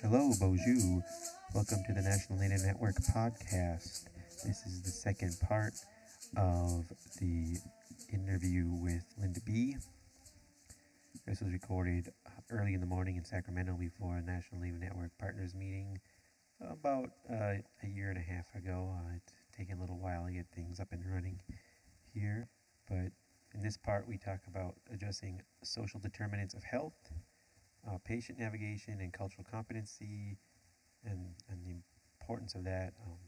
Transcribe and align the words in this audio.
Hello, 0.00 0.30
Bonjour. 0.38 1.02
Welcome 1.54 1.82
to 1.88 1.92
the 1.92 2.02
National 2.02 2.38
Native 2.38 2.62
Network 2.64 2.94
podcast. 2.96 4.04
This 4.44 4.64
is 4.64 4.80
the 4.80 4.90
second 4.90 5.36
part 5.40 5.74
of 6.36 6.84
the 7.20 7.56
interview 8.12 8.68
with 8.68 9.02
Linda 9.20 9.40
B. 9.44 9.76
This 11.26 11.40
was 11.40 11.50
recorded 11.52 12.12
early 12.48 12.74
in 12.74 12.80
the 12.80 12.86
morning 12.86 13.16
in 13.16 13.24
Sacramento 13.24 13.72
before 13.72 14.18
a 14.18 14.22
National 14.22 14.60
Native 14.60 14.80
Network 14.80 15.10
partners 15.18 15.52
meeting 15.52 15.98
about 16.60 17.10
uh, 17.28 17.54
a 17.82 17.86
year 17.88 18.10
and 18.10 18.18
a 18.18 18.22
half 18.22 18.54
ago. 18.54 18.94
Uh, 18.94 19.16
it's 19.16 19.32
taken 19.56 19.78
a 19.78 19.80
little 19.80 19.98
while 19.98 20.26
to 20.26 20.32
get 20.32 20.46
things 20.54 20.78
up 20.78 20.92
and 20.92 21.02
running 21.12 21.40
here, 22.14 22.48
but 22.88 23.10
in 23.52 23.62
this 23.62 23.76
part 23.76 24.06
we 24.06 24.16
talk 24.16 24.40
about 24.46 24.76
addressing 24.92 25.42
social 25.64 25.98
determinants 25.98 26.54
of 26.54 26.62
health 26.62 27.10
uh, 27.86 27.98
patient 28.04 28.38
navigation 28.38 29.00
and 29.00 29.12
cultural 29.12 29.46
competency 29.50 30.38
and, 31.04 31.34
and 31.50 31.64
the 31.64 31.82
importance 32.20 32.54
of 32.54 32.64
that. 32.64 32.92
Um, 33.06 33.18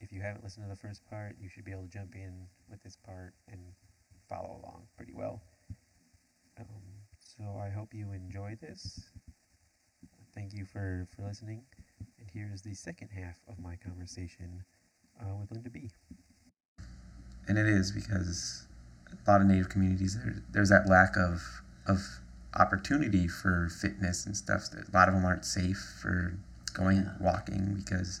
if 0.00 0.12
you 0.12 0.20
haven't 0.20 0.42
listened 0.42 0.64
to 0.66 0.70
the 0.70 0.76
first 0.76 1.08
part, 1.08 1.36
you 1.40 1.48
should 1.48 1.64
be 1.64 1.70
able 1.70 1.82
to 1.82 1.88
jump 1.88 2.14
in 2.14 2.46
with 2.68 2.82
this 2.82 2.96
part 2.96 3.34
and 3.50 3.60
follow 4.28 4.60
along 4.62 4.82
pretty 4.96 5.12
well. 5.14 5.40
Um, 6.58 6.82
so 7.20 7.44
I 7.64 7.70
hope 7.70 7.94
you 7.94 8.12
enjoy 8.12 8.56
this. 8.60 9.00
Thank 10.34 10.52
you 10.54 10.64
for, 10.64 11.06
for 11.14 11.22
listening. 11.22 11.62
And 12.18 12.28
here's 12.32 12.62
the 12.62 12.74
second 12.74 13.08
half 13.08 13.36
of 13.48 13.58
my 13.58 13.76
conversation 13.76 14.64
uh, 15.20 15.36
with 15.40 15.50
Linda 15.50 15.70
B. 15.70 15.90
And 17.48 17.58
it 17.58 17.66
is 17.66 17.92
because 17.92 18.66
a 19.26 19.30
lot 19.30 19.40
of 19.40 19.46
Native 19.46 19.68
communities, 19.68 20.16
there, 20.16 20.42
there's 20.50 20.68
that 20.70 20.88
lack 20.88 21.16
of, 21.16 21.62
of 21.86 22.20
opportunity 22.54 23.26
for 23.28 23.68
fitness 23.68 24.26
and 24.26 24.36
stuff. 24.36 24.68
A 24.72 24.96
lot 24.96 25.08
of 25.08 25.14
them 25.14 25.24
aren't 25.24 25.44
safe 25.44 25.98
for 26.00 26.34
going 26.74 26.98
yeah. 26.98 27.12
walking 27.20 27.74
because 27.74 28.20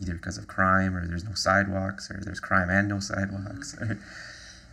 either 0.00 0.14
because 0.14 0.38
of 0.38 0.48
crime 0.48 0.96
or 0.96 1.06
there's 1.06 1.24
no 1.24 1.34
sidewalks 1.34 2.10
or 2.10 2.20
there's 2.24 2.40
crime 2.40 2.68
and 2.70 2.88
no 2.88 3.00
sidewalks. 3.00 3.76
Mm-hmm. 3.80 3.92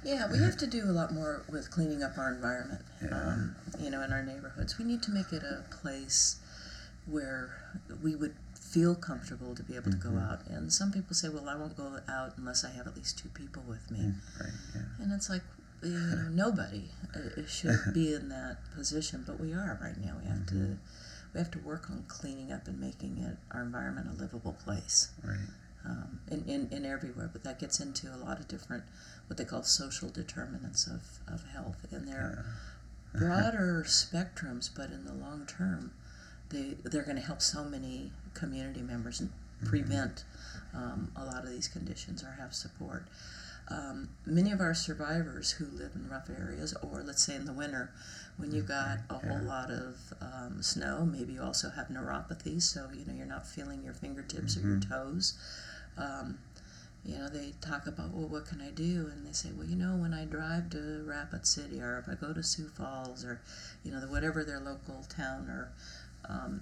yeah, 0.03 0.31
we 0.31 0.39
have 0.39 0.57
to 0.57 0.67
do 0.67 0.83
a 0.85 0.93
lot 0.93 1.13
more 1.13 1.43
with 1.49 1.69
cleaning 1.71 2.03
up 2.03 2.17
our 2.17 2.33
environment. 2.33 2.81
Yeah. 3.01 3.09
Um, 3.09 3.55
you 3.79 3.89
know, 3.89 4.01
in 4.01 4.11
our 4.11 4.23
neighborhoods, 4.23 4.77
we 4.77 4.85
need 4.85 5.03
to 5.03 5.11
make 5.11 5.31
it 5.31 5.43
a 5.43 5.63
place 5.73 6.37
where 7.05 7.49
we 8.03 8.15
would 8.15 8.35
feel 8.53 8.95
comfortable 8.95 9.53
to 9.53 9.63
be 9.63 9.75
able 9.75 9.91
to 9.91 9.97
mm-hmm. 9.97 10.15
go 10.15 10.21
out. 10.21 10.39
And 10.47 10.71
some 10.71 10.91
people 10.91 11.13
say, 11.13 11.29
"Well, 11.29 11.49
I 11.49 11.55
won't 11.55 11.75
go 11.75 11.99
out 12.07 12.37
unless 12.37 12.63
I 12.63 12.71
have 12.71 12.87
at 12.87 12.95
least 12.95 13.19
two 13.19 13.29
people 13.29 13.63
with 13.67 13.91
me." 13.91 13.99
Mm, 13.99 14.39
right, 14.39 14.53
yeah. 14.75 15.03
And 15.03 15.11
it's 15.11 15.29
like, 15.29 15.43
you 15.83 15.89
know, 15.89 16.29
nobody 16.31 16.89
uh, 17.15 17.45
should 17.47 17.79
be 17.93 18.13
in 18.13 18.29
that 18.29 18.57
position, 18.75 19.23
but 19.25 19.39
we 19.39 19.53
are 19.53 19.79
right 19.81 19.97
now. 19.97 20.15
We 20.21 20.27
have 20.27 20.39
mm-hmm. 20.39 20.73
to 20.73 20.77
we 21.33 21.39
have 21.39 21.51
to 21.51 21.59
work 21.59 21.89
on 21.89 22.03
cleaning 22.07 22.51
up 22.51 22.67
and 22.67 22.79
making 22.79 23.17
it 23.17 23.37
our 23.51 23.61
environment 23.63 24.07
a 24.11 24.21
livable 24.21 24.55
place. 24.63 25.11
Right. 25.23 25.37
Um, 25.83 26.19
in, 26.29 26.43
in, 26.47 26.69
in 26.71 26.85
everywhere, 26.85 27.27
but 27.33 27.43
that 27.43 27.59
gets 27.59 27.79
into 27.79 28.13
a 28.13 28.17
lot 28.17 28.39
of 28.39 28.47
different 28.47 28.83
what 29.25 29.37
they 29.37 29.45
call 29.45 29.63
social 29.63 30.09
determinants 30.09 30.85
of, 30.85 31.01
of 31.27 31.43
health, 31.53 31.87
and 31.89 32.07
they're 32.07 32.45
yeah. 33.15 33.19
broader 33.19 33.83
spectrums, 33.87 34.69
but 34.75 34.91
in 34.91 35.05
the 35.05 35.13
long 35.13 35.47
term, 35.47 35.91
they 36.49 36.75
they're 36.83 37.03
going 37.03 37.15
to 37.15 37.23
help 37.23 37.41
so 37.41 37.63
many 37.63 38.11
community 38.35 38.81
members 38.81 39.19
and 39.19 39.29
mm-hmm. 39.29 39.69
prevent 39.69 40.23
um, 40.75 41.11
a 41.15 41.25
lot 41.25 41.43
of 41.43 41.49
these 41.49 41.67
conditions 41.67 42.23
or 42.23 42.37
have 42.39 42.53
support 42.53 43.07
um, 43.71 44.09
many 44.25 44.51
of 44.51 44.59
our 44.59 44.73
survivors 44.73 45.51
who 45.51 45.65
live 45.65 45.91
in 45.95 46.09
rough 46.09 46.29
areas, 46.29 46.75
or 46.81 47.03
let's 47.05 47.23
say 47.23 47.35
in 47.35 47.45
the 47.45 47.53
winter, 47.53 47.91
when 48.37 48.51
you've 48.51 48.67
got 48.67 48.99
a 49.09 49.15
whole 49.15 49.41
lot 49.43 49.69
of 49.69 49.97
um, 50.21 50.61
snow, 50.61 51.05
maybe 51.05 51.33
you 51.33 51.41
also 51.41 51.69
have 51.69 51.87
neuropathy, 51.87 52.61
so 52.61 52.89
you 52.93 53.05
know 53.05 53.13
you're 53.13 53.25
not 53.25 53.47
feeling 53.47 53.83
your 53.83 53.93
fingertips 53.93 54.55
mm-hmm. 54.55 54.67
or 54.67 54.69
your 54.71 54.79
mm-hmm. 54.79 54.93
toes. 54.93 55.37
Um, 55.97 56.39
you 57.03 57.17
know, 57.17 57.29
they 57.29 57.53
talk 57.61 57.87
about, 57.87 58.11
well, 58.11 58.27
what 58.27 58.45
can 58.45 58.61
I 58.61 58.69
do? 58.69 59.09
And 59.11 59.25
they 59.25 59.31
say, 59.31 59.49
well, 59.57 59.65
you 59.65 59.75
know, 59.75 59.95
when 59.95 60.13
I 60.13 60.25
drive 60.25 60.69
to 60.71 61.03
Rapid 61.07 61.47
City 61.47 61.81
or 61.81 61.97
if 61.97 62.07
I 62.07 62.13
go 62.13 62.31
to 62.31 62.43
Sioux 62.43 62.67
Falls 62.67 63.25
or, 63.25 63.41
you 63.83 63.91
know, 63.91 63.99
the, 63.99 64.07
whatever 64.07 64.43
their 64.43 64.59
local 64.59 65.03
town 65.09 65.49
or 65.49 65.71
um, 66.29 66.61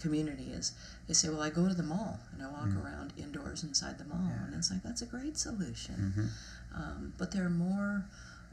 community 0.00 0.50
is, 0.52 0.72
they 1.08 1.14
say, 1.14 1.28
well, 1.28 1.42
I 1.42 1.50
go 1.50 1.68
to 1.68 1.74
the 1.74 1.82
mall 1.82 2.18
and 2.32 2.42
I 2.42 2.46
walk 2.50 2.66
mm-hmm. 2.66 2.84
around 2.84 3.12
indoors 3.16 3.62
inside 3.62 3.98
the 3.98 4.04
mall. 4.04 4.26
Yeah. 4.28 4.46
And 4.46 4.54
it's 4.54 4.70
like, 4.70 4.82
that's 4.82 5.02
a 5.02 5.06
great 5.06 5.36
solution. 5.38 5.94
Mm-hmm. 5.94 6.82
Um, 6.82 7.14
but 7.18 7.32
there 7.32 7.44
are 7.44 7.50
more 7.50 8.04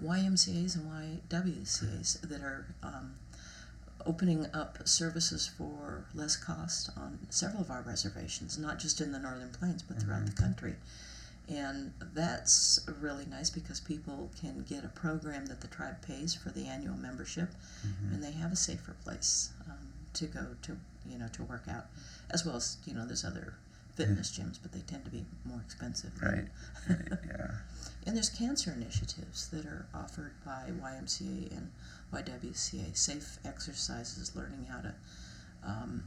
YMCAs 0.03 0.75
and 0.75 1.21
YWCAs 1.29 2.21
that 2.21 2.41
are 2.41 2.67
um, 2.83 3.15
opening 4.05 4.47
up 4.53 4.87
services 4.87 5.47
for 5.47 6.05
less 6.13 6.35
cost 6.35 6.89
on 6.97 7.19
several 7.29 7.61
of 7.61 7.69
our 7.69 7.81
reservations, 7.81 8.57
not 8.57 8.79
just 8.79 9.01
in 9.01 9.11
the 9.11 9.19
Northern 9.19 9.49
Plains, 9.49 9.83
but 9.83 10.01
throughout 10.01 10.23
mm-hmm. 10.23 10.35
the 10.35 10.41
country. 10.41 10.75
And 11.49 11.91
that's 12.13 12.79
really 13.01 13.25
nice 13.25 13.49
because 13.49 13.79
people 13.79 14.29
can 14.39 14.63
get 14.69 14.85
a 14.85 14.87
program 14.89 15.47
that 15.47 15.59
the 15.59 15.67
tribe 15.67 16.01
pays 16.01 16.33
for 16.33 16.49
the 16.49 16.65
annual 16.65 16.95
membership, 16.95 17.49
mm-hmm. 17.85 18.13
and 18.13 18.23
they 18.23 18.31
have 18.31 18.51
a 18.51 18.55
safer 18.55 18.95
place 19.03 19.49
um, 19.67 19.90
to 20.13 20.25
go 20.25 20.47
to 20.63 20.77
you 21.09 21.17
know, 21.17 21.27
to 21.33 21.43
work 21.43 21.63
out, 21.69 21.85
as 22.29 22.45
well 22.45 22.55
as 22.55 22.77
you 22.85 22.93
know, 22.93 23.05
there's 23.05 23.25
other 23.25 23.55
fitness 23.95 24.31
gyms, 24.31 24.57
but 24.61 24.71
they 24.71 24.79
tend 24.81 25.03
to 25.05 25.11
be 25.11 25.25
more 25.45 25.59
expensive. 25.63 26.11
Right. 26.21 26.45
right 26.89 27.19
yeah. 27.27 27.51
and 28.05 28.15
there's 28.15 28.29
cancer 28.29 28.73
initiatives 28.75 29.47
that 29.49 29.65
are 29.65 29.85
offered 29.93 30.33
by 30.45 30.69
YMCA 30.81 31.51
and 31.51 31.71
YWCA. 32.13 32.95
Safe 32.95 33.37
exercises, 33.45 34.35
learning 34.35 34.65
how 34.69 34.81
to 34.81 34.93
um, 35.65 36.03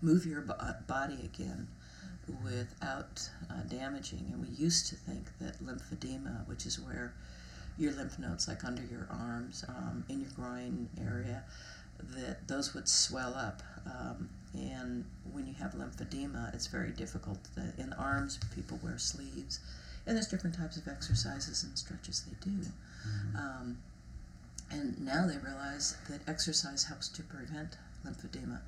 move 0.00 0.26
your 0.26 0.42
body 0.86 1.18
again 1.24 1.68
without 2.44 3.28
uh, 3.50 3.62
damaging. 3.68 4.30
And 4.32 4.42
we 4.42 4.54
used 4.54 4.88
to 4.88 4.94
think 4.94 5.26
that 5.40 5.62
lymphedema, 5.64 6.46
which 6.46 6.66
is 6.66 6.78
where 6.78 7.14
your 7.78 7.92
lymph 7.92 8.18
nodes, 8.18 8.48
like 8.48 8.64
under 8.64 8.82
your 8.82 9.08
arms, 9.10 9.64
um, 9.68 10.04
in 10.08 10.20
your 10.20 10.30
groin 10.30 10.88
area, 11.00 11.42
that 12.16 12.46
those 12.48 12.74
would 12.74 12.88
swell 12.88 13.34
up. 13.34 13.62
Um, 13.86 14.28
and 14.54 15.04
when 15.32 15.46
you 15.46 15.54
have 15.54 15.72
lymphedema, 15.72 16.54
it's 16.54 16.66
very 16.66 16.90
difficult. 16.90 17.38
In 17.76 17.90
the 17.90 17.96
arms, 17.96 18.38
people 18.54 18.78
wear 18.82 18.98
sleeves, 18.98 19.60
and 20.06 20.16
there's 20.16 20.28
different 20.28 20.56
types 20.56 20.76
of 20.76 20.88
exercises 20.88 21.62
and 21.64 21.78
stretches 21.78 22.22
they 22.22 22.50
do. 22.50 22.56
Mm-hmm. 22.56 23.36
Um, 23.36 23.78
and 24.70 25.00
now 25.00 25.26
they 25.26 25.38
realize 25.38 25.96
that 26.10 26.20
exercise 26.26 26.84
helps 26.84 27.08
to 27.08 27.22
prevent 27.22 27.76
lymphedema, 28.06 28.60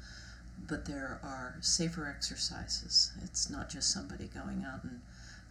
but 0.68 0.86
there 0.86 1.18
are 1.22 1.56
safer 1.60 2.06
exercises. 2.06 3.12
It's 3.22 3.50
not 3.50 3.68
just 3.68 3.90
somebody 3.92 4.26
going 4.26 4.64
out 4.64 4.84
and 4.84 5.00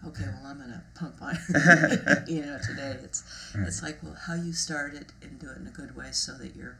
okay, 0.07 0.23
well, 0.25 0.51
I'm 0.51 0.57
going 0.57 0.69
to 0.69 0.81
pump 0.95 1.15
iron, 1.21 2.25
you 2.27 2.45
know, 2.45 2.57
today. 2.65 2.97
It's 3.03 3.23
it's 3.55 3.83
like, 3.83 4.01
well, 4.01 4.15
how 4.27 4.35
you 4.35 4.53
start 4.53 4.93
it 4.93 5.11
and 5.21 5.39
do 5.39 5.49
it 5.49 5.57
in 5.57 5.67
a 5.67 5.71
good 5.71 5.95
way 5.95 6.09
so 6.11 6.33
that 6.33 6.55
you're 6.55 6.77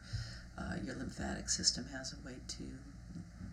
uh, 0.60 0.74
your 0.84 0.94
lymphatic 0.96 1.48
system 1.48 1.86
has 1.92 2.12
a 2.12 2.16
way 2.26 2.34
to 2.48 2.64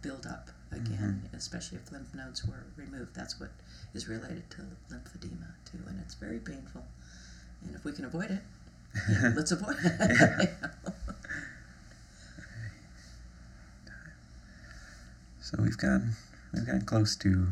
build 0.02 0.26
up 0.26 0.50
again, 0.72 1.24
mm-hmm. 1.26 1.36
especially 1.36 1.78
if 1.78 1.92
lymph 1.92 2.14
nodes 2.14 2.46
were 2.46 2.66
removed. 2.76 3.16
That's 3.16 3.40
what 3.40 3.52
is 3.94 4.08
related 4.08 4.50
to 4.52 4.58
lymphedema 4.92 5.54
too, 5.66 5.80
and 5.88 6.00
it's 6.02 6.16
very 6.16 6.40
painful. 6.40 6.86
And 7.64 7.76
if 7.76 7.84
we 7.86 7.92
can 7.92 8.06
avoid 8.06 8.32
it, 8.32 8.42
let's 9.36 9.52
avoid 9.52 9.78
it. 9.80 10.50
so 15.42 15.58
we've 15.62 15.78
gotten 15.78 16.16
we've 16.54 16.66
gotten 16.66 16.82
close 16.86 17.16
to 17.18 17.48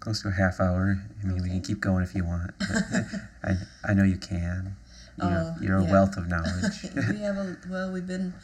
close 0.00 0.22
to 0.22 0.28
a 0.28 0.32
half 0.32 0.60
hour. 0.60 1.02
I 1.22 1.26
mean, 1.26 1.34
okay. 1.34 1.42
we 1.42 1.50
can 1.50 1.62
keep 1.62 1.80
going 1.80 2.02
if 2.02 2.14
you 2.14 2.24
want. 2.24 2.52
I 3.42 3.54
I 3.84 3.94
know 3.94 4.04
you 4.04 4.16
can. 4.16 4.76
You're, 5.22 5.30
uh, 5.30 5.54
you're 5.60 5.78
a 5.78 5.84
wealth 5.84 6.16
of 6.16 6.28
knowledge. 6.28 6.82
we 6.94 7.18
have 7.20 7.36
a 7.36 7.56
well. 7.68 7.92
We've 7.92 8.06
been 8.06 8.34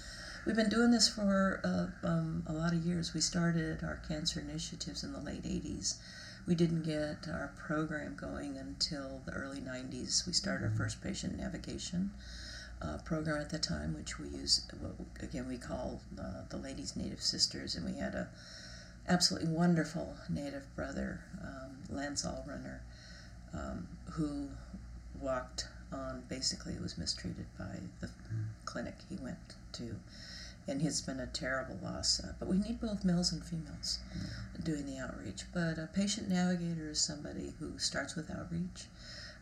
we've 0.45 0.57
been 0.57 0.69
doing 0.69 0.91
this 0.91 1.09
for 1.09 1.61
uh, 1.65 2.07
um, 2.07 2.45
a 2.47 2.53
lot 2.53 2.73
of 2.73 2.85
years. 2.85 3.15
We 3.15 3.21
started 3.21 3.83
our 3.83 4.01
cancer 4.09 4.41
initiatives 4.41 5.03
in 5.05 5.13
the 5.13 5.21
late 5.21 5.43
'80s. 5.43 5.97
We 6.47 6.55
didn't 6.55 6.83
get 6.83 7.29
our 7.29 7.53
program 7.57 8.15
going 8.15 8.57
until 8.57 9.23
the 9.27 9.33
early 9.33 9.61
'90s. 9.61 10.27
We 10.27 10.33
started 10.33 10.65
mm-hmm. 10.65 10.73
our 10.73 10.85
first 10.85 11.03
patient 11.03 11.39
navigation 11.39 12.11
uh, 12.83 12.99
program 13.05 13.41
at 13.41 13.51
the 13.51 13.59
time, 13.59 13.95
which 13.95 14.19
we 14.19 14.29
use 14.29 14.67
what 14.81 14.95
again 15.23 15.49
we 15.49 15.59
call 15.59 16.01
uh, 16.21 16.43
the 16.51 16.57
Ladies 16.57 16.97
Native 16.97 17.23
Sisters, 17.23 17.75
and 17.75 17.85
we 17.85 17.99
had 17.99 18.15
a 18.15 18.29
absolutely 19.09 19.49
wonderful 19.49 20.17
Native 20.29 20.65
brother, 20.75 21.21
um, 21.43 21.77
Lance 21.89 22.25
Allrunner, 22.25 22.81
um, 23.55 23.87
who 24.13 24.49
walked 25.21 25.69
on 25.97 26.23
basically 26.29 26.79
was 26.79 26.99
mistreated 26.99 27.47
by 27.59 27.81
the 28.01 28.11
clinic 28.65 28.95
he 29.09 29.17
went 29.17 29.55
to. 29.73 29.97
And 30.69 30.83
it's 30.83 31.01
been 31.01 31.21
a 31.21 31.27
terrible 31.27 31.79
loss. 31.83 32.21
Uh, 32.21 32.33
but 32.39 32.49
we 32.49 32.59
need 32.59 32.81
both 32.81 33.05
males 33.05 33.33
and 33.33 33.45
females 33.45 34.01
doing 34.63 34.87
the 34.87 34.99
outreach. 34.99 35.45
But 35.55 35.79
a 35.79 35.89
patient 35.93 36.29
navigator 36.29 36.91
is 36.91 37.01
somebody 37.01 37.55
who 37.59 37.79
starts 37.79 38.17
with 38.17 38.31
outreach. 38.31 38.87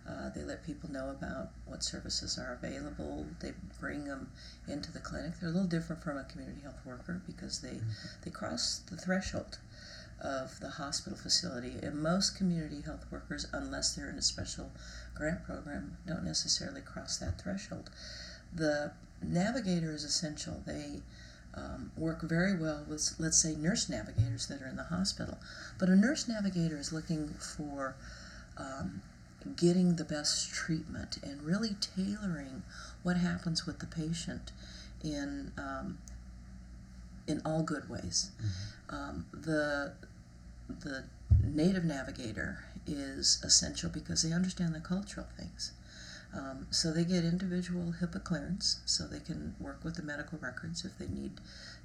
Uh, 0.07 0.29
they 0.35 0.43
let 0.43 0.67
people 0.67 0.91
know 0.91 1.09
about 1.09 1.49
what 1.65 1.83
services 1.83 2.39
are 2.39 2.59
available. 2.63 3.27
They 3.41 3.53
bring 3.81 4.05
them 4.05 4.31
into 4.69 4.93
the 4.93 4.99
clinic. 4.99 5.33
They're 5.41 5.49
a 5.49 5.53
little 5.53 5.67
different 5.67 6.03
from 6.03 6.19
a 6.19 6.25
community 6.25 6.61
health 6.61 6.81
worker 6.85 7.23
because 7.27 7.61
they, 7.61 7.81
they 8.23 8.31
cross 8.31 8.83
the 8.91 8.97
threshold 8.97 9.59
of 10.21 10.61
the 10.61 10.71
hospital 10.71 11.19
facility. 11.19 11.75
And 11.83 12.03
most 12.03 12.37
community 12.37 12.83
health 12.83 13.07
workers, 13.11 13.47
unless 13.53 13.95
they're 13.95 14.09
in 14.11 14.17
a 14.17 14.23
special 14.23 14.71
grant 15.15 15.45
program, 15.45 15.97
don't 16.07 16.25
necessarily 16.25 16.81
cross 16.81 17.19
that 17.19 17.41
threshold. 17.41 17.91
The 18.55 18.93
navigator 19.23 19.93
is 19.93 20.05
essential. 20.05 20.63
They 20.67 21.03
um, 21.55 21.93
work 21.97 22.23
very 22.23 22.57
well 22.59 22.85
with, 22.89 23.15
let's 23.19 23.37
say, 23.37 23.55
nurse 23.55 23.89
navigators 23.89 24.47
that 24.49 24.61
are 24.63 24.69
in 24.69 24.77
the 24.77 24.85
hospital. 24.85 25.39
But 25.79 25.89
a 25.89 25.97
nurse 25.97 26.29
navigator 26.29 26.77
is 26.77 26.93
looking 26.93 27.29
for 27.29 27.97
um, 28.57 29.03
getting 29.57 29.97
the 29.97 30.05
best 30.05 30.53
treatment 30.53 31.19
and 31.23 31.43
really 31.43 31.77
tailoring 31.81 32.63
what 33.03 33.17
happens 33.17 33.67
with 33.67 33.79
the 33.79 33.87
patient 33.87 34.53
in 35.03 35.53
um, 35.59 35.99
in 37.27 37.41
all 37.45 37.63
good 37.63 37.89
ways. 37.89 38.31
Mm-hmm. 38.37 38.47
Um, 38.91 39.27
the 39.33 39.93
the 40.69 41.05
native 41.43 41.85
navigator 41.85 42.65
is 42.87 43.41
essential 43.45 43.91
because 43.91 44.23
they 44.23 44.33
understand 44.33 44.75
the 44.75 44.81
cultural 44.81 45.27
things. 45.37 45.73
Um, 46.37 46.67
so 46.71 46.93
they 46.93 47.05
get 47.05 47.25
individual 47.25 47.95
HIPAA 48.01 48.25
clearance, 48.25 48.81
so 48.87 49.07
they 49.07 49.21
can 49.21 49.55
work 49.61 49.85
with 49.85 49.95
the 49.95 50.03
medical 50.03 50.39
records 50.39 50.85
if 50.85 50.99
they 50.99 51.07
need 51.07 51.33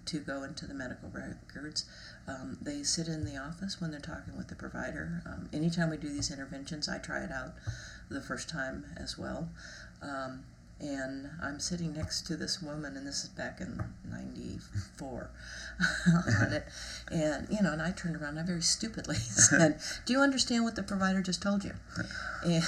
to 0.06 0.19
go 0.19 0.44
into 0.44 0.66
the 0.66 0.74
medical 0.74 1.10
records. 1.10 1.86
Um, 2.28 2.57
they 2.60 2.81
sit 2.81 3.07
in 3.07 3.25
the 3.25 3.38
office 3.38 3.80
when 3.80 3.92
they're 3.92 4.00
talking 4.00 4.36
with 4.36 4.48
the 4.48 4.56
provider. 4.56 5.22
Um, 5.25 5.50
anytime 5.54 5.92
we 5.92 5.98
do 5.98 6.10
these 6.10 6.31
interventions, 6.31 6.90
I 6.90 6.98
try 6.98 7.24
it 7.24 7.31
out 7.31 7.54
the 8.10 8.22
first 8.22 8.50
time 8.50 8.86
as 8.98 9.19
well. 9.19 9.50
And 10.81 11.30
I'm 11.44 11.60
sitting 11.60 11.94
next 11.94 12.22
to 12.28 12.38
this 12.38 12.62
woman, 12.62 12.96
and 12.96 13.06
this 13.06 13.24
is 13.24 13.30
back 13.30 13.60
in 13.60 13.84
'94 14.10 15.30
on 16.42 16.54
it. 16.54 16.66
And 17.12 17.48
you 17.50 17.62
know, 17.62 17.74
and 17.74 17.81
I 17.81 17.92
turned 17.92 18.16
around, 18.16 18.38
and 18.38 18.40
I 18.40 18.44
very 18.44 18.62
stupidly 18.62 19.16
said, 19.18 19.80
"Do 20.06 20.14
you 20.14 20.22
understand 20.22 20.64
what 20.64 20.76
the 20.76 20.84
provider 20.84 21.22
just 21.22 21.42
told 21.42 21.66
you?" 21.66 21.74
And 22.46 22.64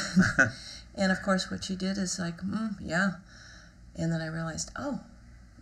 and 0.96 1.12
of 1.12 1.22
course, 1.22 1.50
what 1.50 1.64
she 1.64 1.76
did 1.78 1.98
is 1.98 2.20
like, 2.20 2.38
mm, 2.42 2.76
"Yeah." 2.82 3.12
And 3.96 4.12
then 4.12 4.22
I 4.22 4.28
realized, 4.28 4.72
oh, 4.78 5.02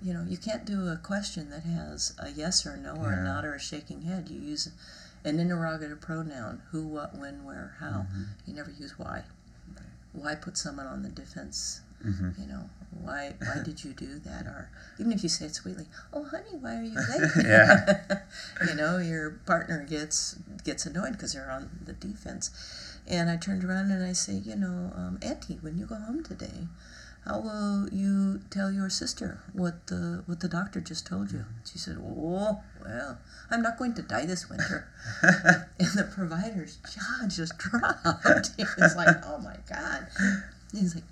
you 0.04 0.14
know, 0.14 0.24
you 0.28 0.38
can't 0.38 0.66
do 0.66 0.88
a 0.88 0.98
question 0.98 1.50
that 1.52 1.64
has 1.64 2.14
a 2.20 2.30
yes 2.32 2.66
or 2.66 2.78
no 2.78 2.96
or 2.96 3.12
Yeah. 3.12 3.20
a 3.20 3.24
nod 3.24 3.46
or 3.46 3.54
a 3.56 3.60
shaking 3.60 4.04
head. 4.04 4.30
You 4.30 4.40
use 4.40 4.70
an 5.24 5.40
interrogative 5.40 6.02
pronoun: 6.02 6.64
who, 6.72 6.88
what, 6.88 7.16
when, 7.16 7.44
where, 7.44 7.76
how. 7.80 8.08
Mhm. 8.12 8.26
You 8.48 8.54
never 8.56 8.72
use 8.72 8.98
why. 8.98 9.26
Why 10.14 10.34
put 10.34 10.58
someone 10.58 10.88
on 10.88 11.04
the 11.04 11.10
defense? 11.10 11.82
Hmm 12.02 12.30
You 12.40 12.48
know, 12.48 12.70
why 13.02 13.34
why 13.40 13.62
did 13.64 13.84
you 13.84 13.94
do 13.94 14.20
that? 14.20 14.46
Or 14.46 14.70
even 15.00 15.12
if 15.12 15.24
you 15.24 15.30
say 15.30 15.46
it 15.46 15.56
sweetly, 15.56 15.86
oh 16.14 16.24
honey, 16.24 16.58
why 16.60 16.76
are 16.76 16.84
you 16.84 16.96
late? 17.10 17.46
Yeah. 17.46 18.02
you 18.68 18.76
know, 18.76 18.98
your 18.98 19.32
partner 19.46 19.86
gets 19.90 20.36
gets 20.64 20.86
annoyed 20.86 21.14
because 21.14 21.34
they're 21.34 21.52
on 21.52 21.70
the 21.86 21.94
defense. 21.94 22.52
And 23.08 23.30
I 23.30 23.38
turned 23.38 23.64
around 23.64 23.92
and 23.92 24.04
I 24.04 24.14
say, 24.14 24.34
you 24.34 24.56
know, 24.56 24.92
um, 24.96 25.20
Auntie, 25.24 25.58
when 25.62 25.78
you 25.78 25.86
go 25.86 25.96
home 25.96 26.24
today, 26.24 26.68
how 27.26 27.40
will 27.42 27.90
you 27.92 28.40
tell 28.50 28.72
your 28.72 28.90
sister 28.90 29.40
what 29.54 29.88
the 29.88 30.24
what 30.26 30.40
the 30.40 30.48
doctor 30.48 30.80
just 30.80 31.06
told 31.06 31.32
you? 31.32 31.46
She 31.70 31.78
said, 31.78 31.98
oh 32.00 32.60
well, 32.84 33.18
I'm 33.52 33.62
not 33.62 33.78
going 33.78 33.94
to 33.96 34.02
die 34.02 34.26
this 34.26 34.50
winter. 34.50 34.88
and 35.22 35.90
the 35.96 36.10
provider's 36.14 36.78
jaw 36.78 37.28
just 37.28 37.58
dropped. 37.58 38.52
he 38.58 38.64
was 38.78 38.96
like, 38.96 39.18
oh 39.26 39.38
my 39.40 39.58
god. 39.68 40.08
He's 40.72 40.96
like, 40.96 41.04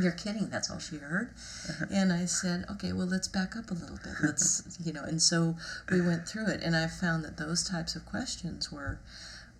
you're 0.00 0.12
kidding. 0.12 0.48
That's 0.50 0.70
all 0.70 0.78
she 0.78 0.96
heard. 0.96 1.30
Uh-huh. 1.68 1.86
And 1.90 2.12
I 2.12 2.24
said, 2.24 2.64
okay, 2.72 2.92
well, 2.92 3.06
let's 3.06 3.28
back 3.28 3.56
up 3.56 3.70
a 3.70 3.74
little 3.74 3.98
bit. 4.02 4.14
Let's, 4.22 4.78
you 4.84 4.92
know, 4.92 5.02
and 5.02 5.20
so 5.20 5.56
we 5.90 6.00
went 6.00 6.28
through 6.28 6.48
it. 6.48 6.62
And 6.62 6.76
I 6.76 6.86
found 6.86 7.24
that 7.24 7.36
those 7.36 7.62
types 7.62 7.96
of 7.96 8.04
questions 8.06 8.72
were, 8.72 9.00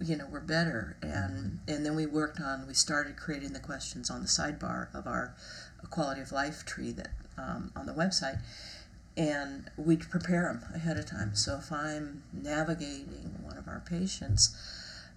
you 0.01 0.17
know, 0.17 0.27
were 0.27 0.41
better. 0.41 0.97
And, 1.03 1.13
mm-hmm. 1.13 1.73
and 1.73 1.87
then 1.87 1.95
we 1.95 2.07
worked 2.07 2.41
on, 2.41 2.67
we 2.67 2.75
started 2.75 3.17
creating 3.17 3.53
the 3.53 3.61
questions 3.61 4.11
on 4.11 4.21
the 4.21 4.29
sidebar 4.29 4.95
of 4.95 5.07
our 5.07 5.35
quality 5.91 6.21
of 6.21 6.33
life 6.33 6.65
tree 6.65 6.93
that 6.93 7.11
um, 7.39 7.73
on 7.77 7.87
the 7.87 7.93
website. 7.93 8.41
And 9.17 9.71
we 9.77 9.97
prepare 9.97 10.43
them 10.43 10.75
ahead 10.75 10.99
of 10.99 11.07
time. 11.07 11.29
Mm-hmm. 11.29 11.37
So 11.37 11.57
if 11.59 11.71
I'm 11.71 12.23
navigating 12.33 13.37
one 13.43 13.57
of 13.57 13.69
our 13.69 13.83
patients, 13.89 14.57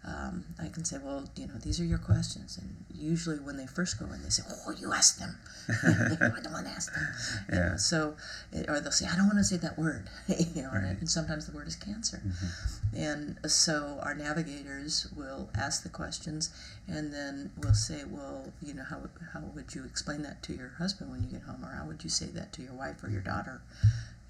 um, 0.08 0.46
I 0.58 0.70
can 0.70 0.86
say, 0.86 0.98
well, 1.04 1.26
you 1.36 1.48
know, 1.48 1.56
these 1.62 1.82
are 1.82 1.86
your 1.86 1.98
questions. 1.98 2.58
And 2.58 2.86
usually 2.98 3.38
when 3.40 3.58
they 3.58 3.68
first 3.68 4.00
go 4.00 4.06
in, 4.06 4.24
they 4.24 4.30
say, 4.30 4.44
oh, 4.66 4.72
you 4.72 4.94
ask 4.94 5.20
them. 5.20 5.36
I 5.70 6.40
don't 6.42 6.54
want 6.54 6.66
to 6.66 6.72
ask 6.72 6.94
them. 6.94 7.08
You 7.52 7.56
know, 7.56 7.62
Yeah. 7.72 7.76
so, 7.76 8.16
it- 8.54 8.70
or 8.70 8.80
they'll 8.80 8.92
say, 8.94 9.06
I 9.06 9.18
don't 9.18 9.28
want 9.28 9.38
to 9.40 9.44
say 9.44 9.58
that 9.58 9.78
word. 9.78 10.10
you 10.28 10.62
know, 10.62 10.70
and- 10.72 10.86
Right. 10.86 10.98
and 11.00 11.10
sometimes 11.10 11.46
the 11.46 11.52
word 11.52 11.68
is 11.68 11.76
cancer. 11.76 12.22
Mm-hmm. 12.26 12.98
And 12.98 13.52
so 13.52 14.00
our 14.02 14.16
navigators 14.16 15.08
will 15.16 15.50
ask 15.56 15.84
the 15.84 15.90
questions 15.90 16.52
and 16.88 17.14
then 17.14 17.52
we'll 17.58 17.74
say, 17.74 18.04
well, 18.10 18.54
you 18.62 18.74
know, 18.74 18.84
how, 18.90 19.02
how 19.34 19.42
would 19.54 19.76
you 19.76 19.84
explain 19.84 20.22
that 20.24 20.42
to 20.44 20.54
your 20.54 20.70
husband 20.78 21.12
when 21.12 21.22
you 21.22 21.28
get 21.30 21.42
home? 21.42 21.66
Or 21.66 21.76
how 21.76 21.86
would 21.86 22.04
you 22.06 22.10
say 22.10 22.28
that 22.28 22.54
to 22.54 22.62
your 22.62 22.74
wife 22.74 23.04
or 23.04 23.10
your 23.10 23.22
daughter? 23.22 23.62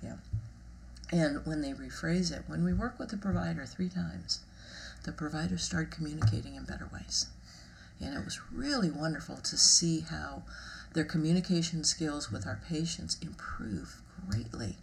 Yeah. 0.03 0.15
And 1.11 1.45
when 1.45 1.61
they 1.61 1.71
rephrase 1.73 2.31
it, 2.35 2.43
when 2.47 2.65
we 2.65 2.73
work 2.73 2.97
with 2.99 3.09
the 3.09 3.17
provider 3.17 3.65
three 3.65 3.89
times, 3.89 4.39
the 5.07 5.13
providers 5.13 5.63
start 5.63 5.89
communicating 5.89 6.53
in 6.55 6.65
better 6.65 6.87
ways. 6.93 7.27
And 7.99 8.13
it 8.13 8.23
was 8.25 8.39
really 8.51 8.91
wonderful 8.91 9.37
to 9.37 9.57
see 9.57 10.01
how 10.01 10.43
their 10.93 11.05
communication 11.05 11.83
skills 11.85 12.29
with 12.31 12.45
our 12.45 12.59
patients 12.67 13.17
improve 13.21 14.01
greatly. 14.29 14.75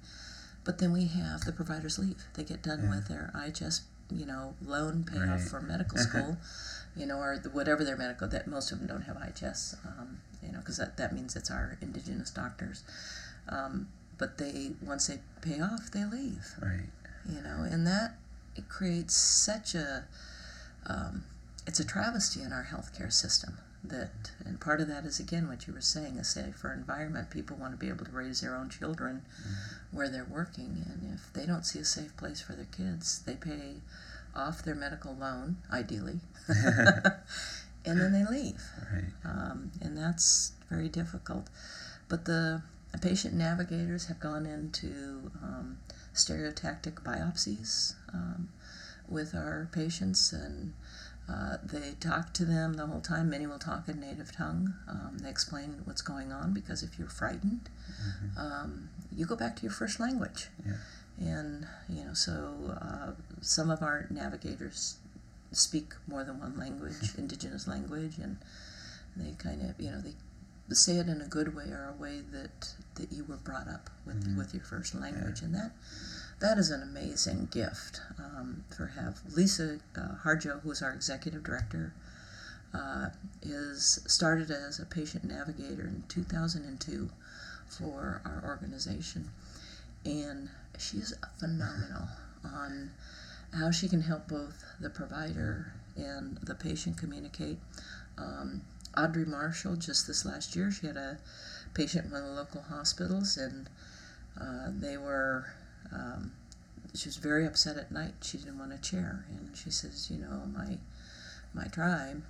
But 0.64 0.78
then 0.78 0.92
we 0.92 1.04
have 1.08 1.42
the 1.44 1.52
providers 1.52 1.98
leave. 1.98 2.24
They 2.34 2.42
get 2.42 2.62
done 2.62 2.84
Yeah. 2.84 2.90
with 2.96 3.06
their 3.08 3.30
IHS, 3.34 3.82
you 4.10 4.24
know, 4.26 4.54
loan 4.64 5.04
payoff 5.04 5.28
Right. 5.28 5.40
for 5.48 5.60
medical 5.60 5.98
school, 5.98 6.38
you 6.96 7.04
know, 7.06 7.18
or 7.18 7.38
the, 7.38 7.50
whatever 7.50 7.84
their 7.84 7.96
medical. 7.98 8.26
That 8.26 8.46
most 8.46 8.72
of 8.72 8.78
them 8.78 8.88
don't 8.88 9.02
have 9.02 9.16
IHS, 9.18 9.76
um, 9.86 10.18
you 10.42 10.50
know, 10.52 10.58
because 10.60 10.78
that, 10.78 10.96
that 10.96 11.12
means 11.12 11.36
it's 11.36 11.50
our 11.50 11.76
indigenous 11.82 12.30
doctors. 12.30 12.82
Um, 13.48 13.88
but 14.16 14.38
they 14.38 14.72
once 14.80 15.06
they 15.08 15.20
pay 15.42 15.60
off, 15.60 15.90
they 15.90 16.04
leave 16.06 16.54
Right. 16.62 16.88
you 17.28 17.40
know 17.42 17.62
and 17.62 17.86
that 17.86 18.16
it 18.56 18.68
creates 18.68 19.14
such 19.16 19.74
a 19.74 20.04
um, 20.86 21.24
it's 21.66 21.80
a 21.80 21.84
travesty 21.84 22.42
in 22.42 22.52
our 22.52 22.64
healthcare 22.70 23.12
system 23.12 23.58
that 23.82 24.32
and 24.46 24.60
part 24.60 24.80
of 24.80 24.88
that 24.88 25.04
is 25.04 25.20
again 25.20 25.46
what 25.48 25.66
you 25.66 25.72
were 25.72 25.80
saying 25.80 26.16
a 26.18 26.24
safer 26.24 26.72
environment 26.72 27.30
people 27.30 27.56
want 27.56 27.72
to 27.72 27.76
be 27.78 27.88
able 27.88 28.04
to 28.04 28.10
raise 28.12 28.40
their 28.40 28.54
own 28.56 28.68
children 28.70 29.22
where 29.90 30.08
they're 30.08 30.26
working 30.30 30.84
and 30.88 31.14
if 31.14 31.32
they 31.34 31.44
don't 31.46 31.64
see 31.66 31.78
a 31.78 31.84
safe 31.84 32.16
place 32.16 32.40
for 32.40 32.52
their 32.54 32.66
kids 32.66 33.20
they 33.26 33.34
pay 33.34 33.76
off 34.34 34.62
their 34.62 34.74
medical 34.74 35.14
loan 35.14 35.56
ideally 35.72 36.20
and 37.84 38.00
then 38.00 38.12
they 38.12 38.24
leave 38.24 38.62
Right. 38.92 39.04
um, 39.24 39.70
and 39.80 39.96
that's 39.96 40.52
very 40.70 40.88
difficult. 40.88 41.48
But 42.08 42.24
the 42.24 42.62
patient 43.00 43.34
navigators 43.34 44.06
have 44.06 44.20
gone 44.20 44.46
into 44.46 45.30
um, 45.42 45.78
stereotactic 46.14 47.02
biopsies 47.02 47.94
um, 48.12 48.48
with 49.08 49.34
our 49.34 49.68
patients, 49.72 50.32
and 50.32 50.72
uh, 51.28 51.56
they 51.62 51.92
talk 52.00 52.32
to 52.34 52.44
them 52.44 52.74
the 52.74 52.86
whole 52.86 53.00
time. 53.00 53.30
Many 53.30 53.46
will 53.46 53.58
talk 53.58 53.88
in 53.88 54.00
native 54.00 54.32
tongue. 54.32 54.74
Um, 54.88 55.18
they 55.18 55.30
explain 55.30 55.82
what's 55.84 56.02
going 56.02 56.32
on 56.32 56.52
because 56.52 56.82
if 56.82 56.98
you're 56.98 57.08
frightened, 57.08 57.68
um, 58.38 58.90
you 59.14 59.26
go 59.26 59.36
back 59.36 59.56
to 59.56 59.62
your 59.62 59.72
first 59.72 60.00
language. 60.00 60.48
Yeah. 60.66 60.74
And 61.18 61.66
you 61.88 62.04
know, 62.04 62.14
so 62.14 62.76
uh, 62.80 63.12
some 63.40 63.70
of 63.70 63.82
our 63.82 64.06
navigators 64.10 64.96
speak 65.52 65.94
more 66.06 66.24
than 66.24 66.40
one 66.40 66.58
language, 66.58 67.14
indigenous 67.18 67.66
language, 67.68 68.18
and 68.18 68.38
they 69.16 69.32
kind 69.38 69.62
of, 69.62 69.80
you 69.80 69.90
know, 69.90 70.00
they 70.00 70.14
say 70.72 70.96
it 70.96 71.08
in 71.08 71.20
a 71.20 71.26
good 71.26 71.54
way 71.54 71.64
or 71.64 71.94
a 71.96 72.00
way 72.00 72.20
that 72.32 72.74
that 72.94 73.12
you 73.12 73.24
were 73.24 73.36
brought 73.36 73.68
up 73.68 73.90
with 74.06 74.24
Mhm. 74.24 74.36
with 74.36 74.54
your 74.54 74.62
first 74.64 74.94
language, 74.94 75.42
and 75.42 75.54
that 75.54 75.72
that 76.40 76.58
is 76.58 76.70
an 76.70 76.82
amazing 76.82 77.46
gift 77.46 78.00
um, 78.18 78.64
for 78.70 78.86
have 78.88 79.20
Lisa 79.34 79.80
uh, 79.96 80.16
Harjo, 80.24 80.60
who 80.60 80.70
is 80.70 80.82
our 80.82 80.92
executive 80.92 81.42
director. 81.42 81.92
Uh, 82.72 83.10
is 83.40 84.00
started 84.08 84.50
as 84.50 84.80
a 84.80 84.84
patient 84.84 85.22
navigator 85.22 85.86
in 85.86 86.02
2002 86.08 87.08
for 87.68 88.20
our 88.24 88.42
organization, 88.44 89.30
and 90.04 90.50
she's 90.76 91.14
phenomenal 91.38 92.08
on 92.44 92.90
how 93.52 93.70
she 93.70 93.88
can 93.88 94.00
help 94.02 94.26
both 94.26 94.64
the 94.80 94.90
provider 94.90 95.72
and 95.96 96.38
the 96.38 96.54
patient 96.56 96.96
communicate. 96.96 97.60
Um, 98.18 98.62
Audrey 98.96 99.24
Marshall, 99.24 99.76
just 99.76 100.06
this 100.06 100.24
last 100.24 100.54
year, 100.56 100.70
she 100.70 100.86
had 100.86 100.96
a 100.96 101.18
patient 101.74 102.06
in 102.06 102.10
one 102.12 102.22
of 102.22 102.28
the 102.28 102.34
local 102.34 102.62
hospitals, 102.62 103.36
and 103.36 103.68
uh, 104.40 104.70
they 104.70 104.96
were. 104.96 105.46
Um, 105.92 106.32
she 106.94 107.08
was 107.08 107.16
very 107.16 107.44
upset 107.44 107.76
at 107.76 107.90
night. 107.90 108.14
She 108.22 108.38
didn't 108.38 108.58
want 108.58 108.72
a 108.72 108.78
chair, 108.78 109.24
and 109.28 109.56
she 109.56 109.70
says, 109.70 110.10
"You 110.10 110.18
know, 110.18 110.42
my 110.52 110.78
my 111.54 111.66
tribe 111.68 112.22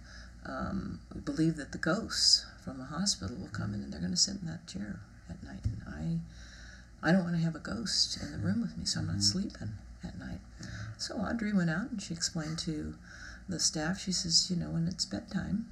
um, 0.46 1.00
believe 1.24 1.56
that 1.56 1.72
the 1.72 1.78
ghosts 1.78 2.46
from 2.64 2.78
the 2.78 2.84
hospital 2.84 3.36
will 3.36 3.48
come 3.48 3.74
in 3.74 3.82
and 3.82 3.92
they're 3.92 4.00
going 4.00 4.12
to 4.12 4.16
sit 4.16 4.36
in 4.40 4.46
that 4.46 4.66
chair 4.66 5.00
at 5.28 5.42
night. 5.42 5.64
And 5.64 6.22
I, 7.02 7.08
I 7.08 7.12
don't 7.12 7.24
want 7.24 7.36
to 7.36 7.42
have 7.42 7.54
a 7.54 7.60
ghost 7.60 8.20
in 8.22 8.32
the 8.32 8.38
room 8.38 8.60
with 8.60 8.76
me, 8.76 8.84
so 8.84 9.00
I'm 9.00 9.06
not 9.06 9.22
sleeping 9.22 9.72
at 10.02 10.18
night. 10.18 10.40
So 10.98 11.14
Audrey 11.14 11.52
went 11.52 11.70
out 11.70 11.90
and 11.90 12.02
she 12.02 12.14
explained 12.14 12.58
to 12.60 12.94
the 13.48 13.58
staff. 13.58 14.00
She 14.00 14.12
says, 14.12 14.50
you 14.50 14.56
know, 14.56 14.70
when 14.70 14.86
it's 14.86 15.04
bedtime, 15.04 15.66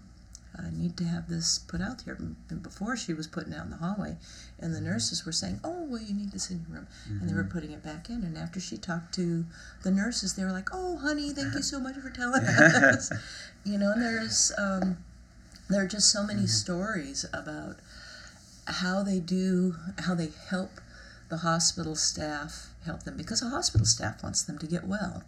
I 0.58 0.70
need 0.70 0.96
to 0.98 1.04
have 1.04 1.28
this 1.28 1.58
put 1.58 1.80
out 1.80 2.02
here. 2.02 2.18
And 2.50 2.62
before 2.62 2.96
she 2.96 3.14
was 3.14 3.26
putting 3.26 3.54
out 3.54 3.64
in 3.64 3.70
the 3.70 3.76
hallway, 3.76 4.16
and 4.58 4.72
the 4.72 4.78
mm-hmm. 4.78 4.90
nurses 4.90 5.24
were 5.24 5.32
saying, 5.32 5.60
"Oh, 5.64 5.84
well, 5.84 6.02
you 6.02 6.14
need 6.14 6.32
this 6.32 6.50
in 6.50 6.60
your 6.60 6.78
room," 6.78 6.86
and 7.08 7.28
they 7.28 7.34
were 7.34 7.42
mm-hmm. 7.42 7.52
putting 7.52 7.72
it 7.72 7.82
back 7.82 8.10
in. 8.10 8.22
And 8.22 8.36
after 8.36 8.60
she 8.60 8.76
talked 8.76 9.14
to 9.14 9.46
the 9.82 9.90
nurses, 9.90 10.34
they 10.34 10.44
were 10.44 10.52
like, 10.52 10.68
"Oh, 10.72 10.98
honey, 10.98 11.30
thank 11.30 11.52
you 11.54 11.60
uh-huh. 11.60 11.62
so 11.62 11.80
much 11.80 11.96
for 11.96 12.10
telling 12.10 12.44
us." 12.44 13.12
you 13.64 13.78
know, 13.78 13.92
and 13.92 14.02
there's 14.02 14.52
um, 14.58 14.98
there 15.68 15.82
are 15.82 15.88
just 15.88 16.10
so 16.10 16.22
many 16.22 16.40
mm-hmm. 16.40 16.48
stories 16.48 17.24
about 17.32 17.76
how 18.66 19.02
they 19.02 19.18
do, 19.18 19.76
how 19.98 20.14
they 20.14 20.30
help 20.48 20.80
the 21.32 21.38
hospital 21.38 21.96
staff 21.96 22.68
help 22.84 23.04
them 23.04 23.16
because 23.16 23.40
the 23.40 23.48
hospital 23.48 23.86
staff 23.86 24.22
wants 24.22 24.42
them 24.42 24.58
to 24.58 24.66
get 24.66 24.84
well. 24.86 25.22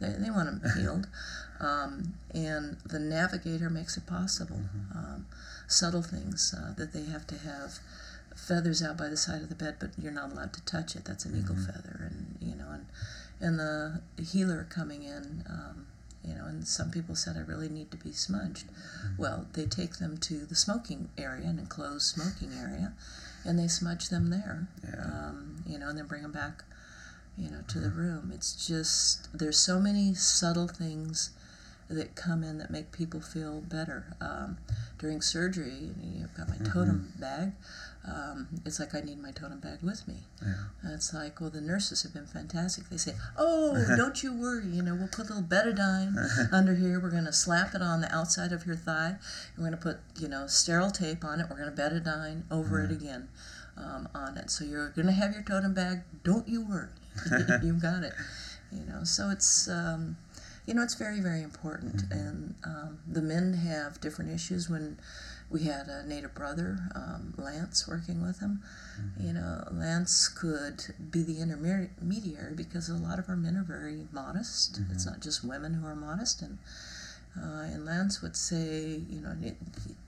They, 0.00 0.08
they 0.18 0.30
want 0.30 0.62
them 0.62 0.72
healed. 0.74 1.06
Um, 1.60 2.14
and 2.32 2.78
the 2.86 2.98
navigator 2.98 3.68
makes 3.68 3.98
it 3.98 4.06
possible. 4.06 4.62
Um, 4.94 5.26
subtle 5.68 6.00
things 6.00 6.54
uh, 6.56 6.72
that 6.78 6.94
they 6.94 7.04
have 7.04 7.26
to 7.26 7.36
have 7.36 7.80
feathers 8.34 8.82
out 8.82 8.96
by 8.96 9.08
the 9.08 9.16
side 9.18 9.42
of 9.42 9.50
the 9.50 9.54
bed, 9.54 9.76
but 9.78 9.90
you're 10.00 10.10
not 10.10 10.32
allowed 10.32 10.54
to 10.54 10.64
touch 10.64 10.96
it. 10.96 11.04
That's 11.04 11.26
an 11.26 11.38
eagle 11.38 11.56
feather, 11.56 12.10
and 12.10 12.38
you 12.40 12.56
know, 12.56 12.70
and 12.72 12.86
and 13.42 13.58
the 13.58 14.00
healer 14.24 14.66
coming 14.70 15.02
in. 15.02 15.44
Um, 15.50 15.86
you 16.24 16.34
know, 16.34 16.44
and 16.44 16.66
some 16.66 16.90
people 16.90 17.14
said 17.14 17.36
I 17.36 17.40
really 17.40 17.68
need 17.68 17.90
to 17.92 17.96
be 17.96 18.12
smudged. 18.12 18.66
Well, 19.18 19.46
they 19.54 19.66
take 19.66 19.96
them 19.96 20.18
to 20.18 20.44
the 20.46 20.54
smoking 20.54 21.08
area, 21.16 21.46
an 21.46 21.58
enclosed 21.58 22.06
smoking 22.06 22.52
area, 22.52 22.92
and 23.44 23.58
they 23.58 23.68
smudge 23.68 24.08
them 24.08 24.30
there. 24.30 24.68
Yeah. 24.84 25.04
Um, 25.04 25.64
you 25.66 25.78
know, 25.78 25.88
and 25.88 25.98
then 25.98 26.06
bring 26.06 26.22
them 26.22 26.32
back, 26.32 26.64
you 27.38 27.50
know, 27.50 27.60
to 27.68 27.80
the 27.80 27.90
room. 27.90 28.32
It's 28.34 28.66
just 28.66 29.28
there's 29.36 29.58
so 29.58 29.80
many 29.80 30.14
subtle 30.14 30.68
things 30.68 31.30
that 31.88 32.14
come 32.14 32.44
in 32.44 32.58
that 32.58 32.70
make 32.70 32.92
people 32.92 33.20
feel 33.20 33.62
better. 33.62 34.16
Um, 34.20 34.58
during 34.98 35.20
surgery, 35.20 35.90
you've 36.00 36.34
got 36.34 36.48
my 36.48 36.56
totem 36.58 37.12
bag. 37.18 37.52
Um, 38.06 38.48
it's 38.64 38.80
like 38.80 38.94
I 38.94 39.00
need 39.00 39.20
my 39.20 39.30
totem 39.30 39.60
bag 39.60 39.82
with 39.82 40.08
me. 40.08 40.14
Yeah. 40.42 40.94
It's 40.94 41.12
like, 41.12 41.40
well, 41.40 41.50
the 41.50 41.60
nurses 41.60 42.02
have 42.02 42.14
been 42.14 42.26
fantastic. 42.26 42.88
They 42.88 42.96
say, 42.96 43.12
oh, 43.36 43.84
don't 43.96 44.22
you 44.22 44.32
worry. 44.32 44.66
You 44.66 44.82
know, 44.82 44.94
we'll 44.94 45.08
put 45.08 45.28
a 45.28 45.34
little 45.34 45.42
betadine 45.42 46.16
under 46.52 46.74
here. 46.74 46.98
We're 46.98 47.10
going 47.10 47.26
to 47.26 47.32
slap 47.32 47.74
it 47.74 47.82
on 47.82 48.00
the 48.00 48.14
outside 48.14 48.52
of 48.52 48.66
your 48.66 48.76
thigh. 48.76 49.16
We're 49.56 49.64
going 49.64 49.72
to 49.72 49.82
put, 49.82 49.98
you 50.18 50.28
know, 50.28 50.46
sterile 50.46 50.90
tape 50.90 51.24
on 51.24 51.40
it. 51.40 51.46
We're 51.50 51.58
going 51.58 51.74
to 51.74 51.82
betadine 51.82 52.44
over 52.50 52.82
it 52.82 52.90
again 52.90 53.28
um, 53.76 54.08
on 54.14 54.36
it. 54.38 54.50
So 54.50 54.64
you're 54.64 54.90
going 54.90 55.06
to 55.06 55.12
have 55.12 55.32
your 55.32 55.42
totem 55.42 55.74
bag. 55.74 56.00
Don't 56.24 56.48
you 56.48 56.66
worry. 56.66 56.88
You've 57.62 57.82
got 57.82 58.02
it. 58.02 58.14
You 58.72 58.84
know, 58.86 59.04
so 59.04 59.30
it's, 59.30 59.68
um, 59.68 60.16
you 60.66 60.74
know, 60.74 60.82
it's 60.82 60.94
very, 60.94 61.20
very 61.20 61.42
important. 61.42 62.04
And 62.10 62.54
um, 62.64 63.00
the 63.06 63.22
men 63.22 63.54
have 63.54 64.00
different 64.00 64.30
issues 64.30 64.70
when 64.70 64.98
we 65.50 65.64
had 65.64 65.88
a 65.88 66.06
native 66.06 66.32
brother, 66.34 66.78
um, 66.94 67.34
Lance, 67.36 67.88
working 67.88 68.22
with 68.22 68.38
him. 68.38 68.62
You 69.18 69.32
know, 69.32 69.66
Lance 69.72 70.28
could 70.28 70.94
be 71.10 71.22
the 71.22 71.40
intermediary 71.40 72.54
because 72.54 72.88
a 72.88 72.94
lot 72.94 73.18
of 73.18 73.28
our 73.28 73.36
men 73.36 73.56
are 73.56 73.64
very 73.64 74.06
modest. 74.12 74.80
It's 74.92 75.04
not 75.06 75.20
just 75.20 75.42
women 75.44 75.74
who 75.74 75.86
are 75.86 75.96
modest, 75.96 76.40
and 76.42 76.58
uh, 77.36 77.62
and 77.62 77.84
Lance 77.84 78.22
would 78.22 78.36
say, 78.36 79.00
you 79.08 79.20
know, 79.20 79.34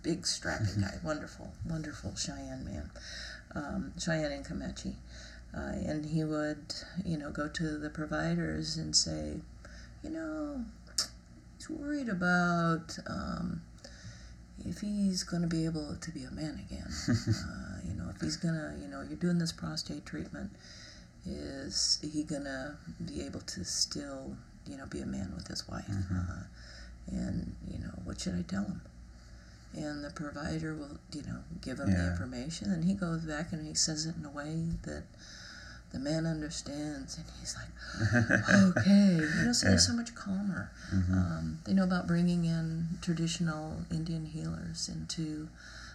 big 0.02 0.26
strapping 0.26 0.80
guy, 0.80 0.99
wonderful, 1.04 1.52
wonderful 1.68 2.14
Cheyenne 2.16 2.64
man, 2.64 2.90
um, 3.54 3.92
Cheyenne 3.99 4.32
and 4.32 4.44
Comanche, 4.44 4.96
uh, 5.56 5.72
and 5.87 6.06
he 6.06 6.22
would, 6.25 6.75
you 7.04 7.16
know, 7.16 7.30
go 7.30 7.49
to 7.49 7.78
the 7.78 7.90
providers 7.90 8.76
and 8.76 8.94
say, 8.94 9.40
you 10.04 10.11
know, 10.11 10.64
he's 11.56 11.68
worried 11.68 12.08
about. 12.08 12.99
Um, 13.08 13.62
if 14.66 14.81
he's 14.81 15.23
going 15.23 15.42
to 15.42 15.49
be 15.49 15.64
able 15.64 15.97
to 16.00 16.11
be 16.11 16.25
a 16.25 16.31
man 16.31 16.64
again, 16.69 16.87
uh, 17.09 17.76
you 17.87 17.95
know, 17.95 18.09
if 18.14 18.21
he's 18.21 18.37
going 18.37 18.54
to, 18.54 18.75
you 18.81 18.88
know, 18.88 19.02
you're 19.07 19.19
doing 19.19 19.38
this 19.38 19.52
prostate 19.52 20.07
treatment, 20.07 20.50
is 21.26 21.99
he 22.12 22.23
going 22.25 22.45
to 22.45 22.76
be 23.04 23.23
able 23.23 23.40
to 23.40 23.64
still, 23.64 24.37
you 24.66 24.76
know, 24.76 24.87
be 24.87 25.00
a 25.00 25.07
man 25.07 25.33
with 25.35 25.49
his 25.49 25.69
wife? 25.69 25.85
Uh, 25.88 26.42
and, 27.11 27.54
you 27.71 27.78
know, 27.78 27.92
what 28.04 28.21
should 28.21 28.35
I 28.35 28.42
tell 28.42 28.64
him? 28.64 28.81
And 29.75 30.04
the 30.04 30.11
provider 30.11 30.75
will, 30.75 30.99
you 31.12 31.23
know, 31.23 31.38
give 31.62 31.78
him 31.78 31.90
the 31.90 32.11
information, 32.12 32.71
and 32.71 32.85
he 32.85 32.95
goes 32.95 33.23
back 33.23 33.52
and 33.52 33.66
he 33.66 33.75
says 33.75 34.04
it 34.07 34.14
in 34.16 34.25
a 34.25 34.31
way 34.31 34.69
that 34.83 35.04
the 35.92 35.99
man 35.99 36.26
understands, 36.26 37.16
and 37.18 37.26
he's 37.40 37.54
like, 37.56 38.49
okay, 38.78 39.28
you 39.37 39.44
know, 39.44 39.52
so 39.52 39.68
they're 39.68 39.78
so 39.78 39.92
much 39.92 40.14
calmer. 40.14 40.70
Mhm. 40.92 41.12
Um, 41.12 41.58
they 41.64 41.72
know 41.75 41.84
about 41.84 42.06
bringing 42.06 42.44
in 42.44 42.88
traditional 43.02 43.84
Indian 43.90 44.26
healers 44.26 44.88
into 44.88 45.49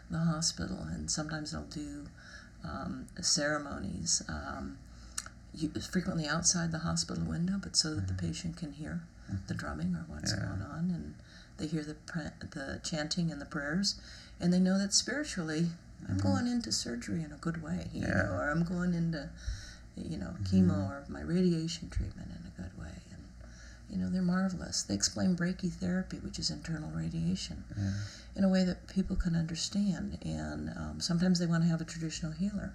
the 0.10 0.20
hospital, 0.20 0.80
and 0.92 1.10
sometimes 1.12 1.52
they'll 1.52 1.64
do 1.64 2.08
um, 2.64 3.08
ceremonies, 3.22 4.24
um, 4.28 4.78
you, 5.54 5.70
frequently 5.70 6.28
outside 6.28 6.72
the 6.72 6.80
hospital 6.80 7.24
window, 7.24 7.54
but 7.62 7.76
so 7.76 7.96
that 7.96 8.08
the 8.08 8.14
patient 8.14 8.58
can 8.58 8.74
hear 8.74 9.02
the 9.48 9.54
drumming 9.54 9.96
or 9.96 10.06
what's 10.08 10.32
Yeah. 10.34 10.46
going 10.46 10.62
on, 10.62 10.92
and 10.92 11.16
they 11.58 11.68
hear 11.68 11.84
the 11.84 11.96
the 12.52 12.80
chanting 12.84 13.32
and 13.32 13.42
the 13.42 13.46
prayers, 13.46 13.96
and 14.40 14.54
they 14.54 14.60
know 14.60 14.78
that 14.78 14.94
spiritually, 14.94 15.72
I'm 16.08 16.18
going 16.20 16.48
into 16.48 16.72
surgery 16.72 17.24
in 17.24 17.32
a 17.32 17.38
good 17.38 17.62
way, 17.64 17.90
you 17.94 18.02
Yeah. 18.02 18.24
know, 18.24 18.32
or 18.34 18.50
I'm 18.52 18.64
going 18.64 18.94
into, 18.94 19.30
you 19.98 20.18
know, 20.18 20.34
chemo 20.44 20.90
or 20.90 21.04
my 21.10 21.22
radiation 21.22 21.90
treatment 21.90 22.30
in 22.30 22.48
a 22.48 22.62
good 22.62 22.78
way, 22.80 22.92
and 23.12 23.24
you 23.90 23.98
know, 23.98 24.10
they're 24.10 24.22
marvelous. 24.22 24.84
They 24.84 24.94
explain 24.96 25.36
brachytherapy, 25.36 26.22
which 26.24 26.40
is 26.40 26.50
internal 26.50 26.92
radiation, 26.92 27.64
Yeah. 27.78 27.92
in 28.36 28.44
a 28.44 28.50
way 28.50 28.64
that 28.64 28.88
people 28.88 29.16
can 29.16 29.36
understand. 29.36 30.18
And 30.24 30.70
um, 30.76 31.00
sometimes 31.00 31.40
they 31.40 31.46
want 31.46 31.64
to 31.64 31.70
have 31.70 31.82
a 31.82 31.86
traditional 31.86 32.32
healer 32.34 32.74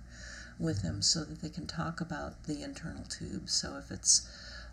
with 0.58 0.82
them 0.82 1.02
so 1.02 1.24
that 1.24 1.40
they 1.42 1.48
can 1.48 1.66
talk 1.66 2.00
about 2.00 2.44
the 2.44 2.62
internal 2.62 3.04
tubes. 3.04 3.52
So 3.52 3.76
if 3.76 3.90
it's 3.90 4.28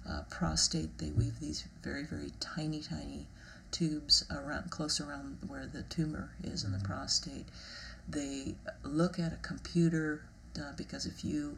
uh, 0.09 0.21
prostate, 0.29 0.97
they 0.97 1.09
weave 1.11 1.39
these 1.39 1.65
very, 1.83 2.03
very 2.05 2.31
tiny, 2.39 2.81
tiny 2.81 3.27
tubes 3.71 4.25
around 4.31 4.71
close 4.71 4.99
around 4.99 5.37
where 5.47 5.67
the 5.67 5.83
tumor 5.83 6.31
is 6.43 6.63
in 6.63 6.71
the 6.71 6.79
prostate. 6.79 7.45
They 8.07 8.55
look 8.83 9.19
at 9.19 9.31
a 9.33 9.37
computer 9.37 10.23
uh, 10.57 10.71
because 10.75 11.05
if 11.05 11.23
you 11.23 11.57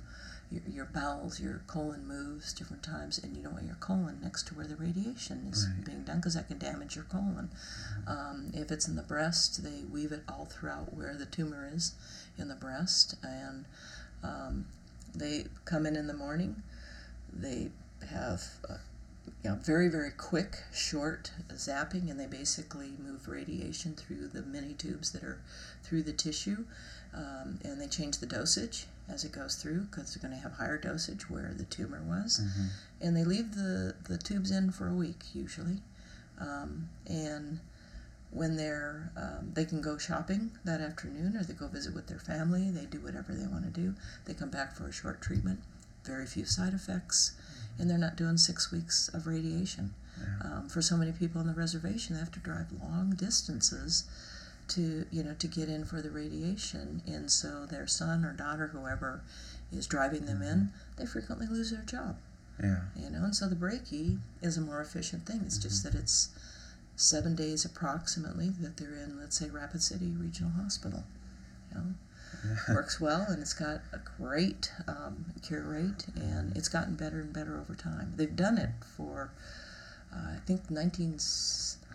your, 0.51 0.61
your 0.67 0.85
bowels, 0.85 1.39
your 1.39 1.61
colon 1.67 2.05
moves 2.07 2.53
different 2.53 2.83
times, 2.83 3.17
and 3.17 3.35
you 3.35 3.43
don't 3.43 3.53
want 3.53 3.65
your 3.65 3.75
colon 3.75 4.19
next 4.21 4.47
to 4.47 4.53
where 4.53 4.67
the 4.67 4.75
radiation 4.75 5.47
is 5.51 5.67
Right. 5.67 5.85
being 5.85 6.03
done 6.03 6.17
because 6.17 6.33
that 6.33 6.47
can 6.47 6.57
damage 6.57 6.95
your 6.95 7.05
colon. 7.05 7.49
Um, 8.07 8.51
if 8.53 8.71
it's 8.71 8.87
in 8.87 8.95
the 8.95 9.01
breast, 9.03 9.63
they 9.63 9.83
weave 9.89 10.11
it 10.11 10.23
all 10.27 10.45
throughout 10.45 10.93
where 10.93 11.15
the 11.15 11.25
tumor 11.25 11.69
is 11.73 11.93
in 12.37 12.47
the 12.49 12.55
breast, 12.55 13.15
and 13.23 13.65
um, 14.23 14.65
they 15.15 15.45
come 15.65 15.85
in 15.85 15.95
in 15.95 16.07
the 16.07 16.13
morning. 16.13 16.61
They 17.33 17.69
have 18.09 18.43
uh, 18.69 18.77
you 19.43 19.51
know, 19.51 19.55
very, 19.55 19.87
very 19.87 20.11
quick, 20.11 20.57
short 20.73 21.31
zapping, 21.53 22.09
and 22.09 22.19
they 22.19 22.25
basically 22.27 22.91
move 22.99 23.27
radiation 23.27 23.93
through 23.95 24.27
the 24.27 24.41
many 24.41 24.73
tubes 24.73 25.11
that 25.11 25.23
are 25.23 25.39
through 25.83 26.03
the 26.03 26.13
tissue, 26.13 26.65
um, 27.13 27.59
and 27.63 27.79
they 27.79 27.87
change 27.87 28.17
the 28.19 28.25
dosage 28.25 28.85
as 29.09 29.23
it 29.25 29.31
goes 29.31 29.55
through 29.55 29.81
because 29.91 30.13
they're 30.13 30.21
going 30.27 30.33
to 30.35 30.41
have 30.41 30.53
higher 30.53 30.77
dosage 30.77 31.29
where 31.29 31.53
the 31.55 31.65
tumor 31.65 32.01
was, 32.03 32.39
Mhm. 32.39 32.67
and 33.01 33.15
they 33.15 33.23
leave 33.23 33.55
the, 33.55 33.95
the 34.05 34.17
tubes 34.17 34.51
in 34.51 34.71
for 34.71 34.87
a 34.87 34.93
week 34.93 35.23
usually, 35.33 35.81
um, 36.39 36.89
and 37.07 37.59
when 38.31 38.55
they're 38.55 39.11
um, 39.17 39.51
they 39.53 39.65
can 39.65 39.81
go 39.81 39.97
shopping 39.97 40.51
that 40.63 40.79
afternoon 40.79 41.35
or 41.35 41.43
they 41.43 41.53
go 41.53 41.67
visit 41.67 41.93
with 41.93 42.07
their 42.07 42.19
family 42.19 42.71
they 42.71 42.85
do 42.85 42.99
whatever 43.01 43.33
they 43.33 43.45
want 43.45 43.65
to 43.65 43.81
do. 43.81 43.93
They 44.25 44.33
come 44.33 44.49
back 44.49 44.73
for 44.73 44.87
a 44.87 44.91
short 44.93 45.21
treatment 45.21 45.59
very 46.05 46.25
few 46.25 46.45
side 46.45 46.73
effects 46.73 47.33
and 47.77 47.89
they're 47.89 47.97
not 47.97 48.15
doing 48.15 48.37
six 48.37 48.71
weeks 48.71 49.09
of 49.09 49.27
radiation. 49.27 49.93
Yeah. 50.19 50.57
um, 50.59 50.69
for 50.69 50.81
so 50.81 50.95
many 50.97 51.11
people 51.13 51.41
on 51.41 51.47
the 51.47 51.53
reservation 51.53 52.13
they 52.15 52.19
have 52.19 52.31
to 52.33 52.39
drive 52.39 52.67
long 52.81 53.11
distances 53.15 54.03
to 54.69 55.05
you 55.11 55.23
know 55.23 55.33
to 55.39 55.47
get 55.47 55.69
in 55.69 55.85
for 55.85 56.01
the 56.01 56.09
radiation. 56.11 57.01
And 57.05 57.31
so 57.31 57.65
their 57.65 57.87
son 57.87 58.25
or 58.25 58.33
daughter 58.33 58.67
whoever 58.67 59.21
is 59.71 59.87
driving 59.87 60.25
them 60.25 60.41
in 60.41 60.71
they 60.97 61.05
frequently 61.05 61.47
lose 61.47 61.71
their 61.71 61.83
job. 61.83 62.17
Yeah. 62.61 62.81
you 62.95 63.09
know 63.09 63.23
and 63.23 63.35
so 63.35 63.47
the 63.47 63.55
brachy 63.55 64.19
is 64.41 64.57
a 64.57 64.61
more 64.61 64.81
efficient 64.81 65.25
thing. 65.25 65.41
It's 65.45 65.57
just 65.57 65.83
that 65.83 65.95
it's 65.95 66.29
seven 66.95 67.35
days 67.35 67.65
approximately 67.65 68.49
that 68.49 68.77
they're 68.77 68.93
in 68.93 69.19
let's 69.19 69.39
say 69.39 69.49
rapid 69.49 69.81
city 69.81 70.13
regional 70.17 70.51
hospital. 70.51 71.03
You 71.71 71.77
know 71.77 71.85
works 72.73 72.99
well 72.99 73.25
and 73.29 73.41
it's 73.41 73.53
got 73.53 73.81
a 73.93 73.99
great 74.17 74.71
um, 74.87 75.25
cure 75.41 75.63
rate 75.63 76.05
and 76.15 76.55
it's 76.55 76.69
gotten 76.69 76.95
better 76.95 77.19
and 77.19 77.33
better 77.33 77.59
over 77.59 77.75
time. 77.75 78.13
They've 78.15 78.35
done 78.35 78.57
it 78.57 78.69
for 78.95 79.31
uh, 80.13 80.33
i 80.35 80.37
think 80.45 80.69
19 80.69 81.17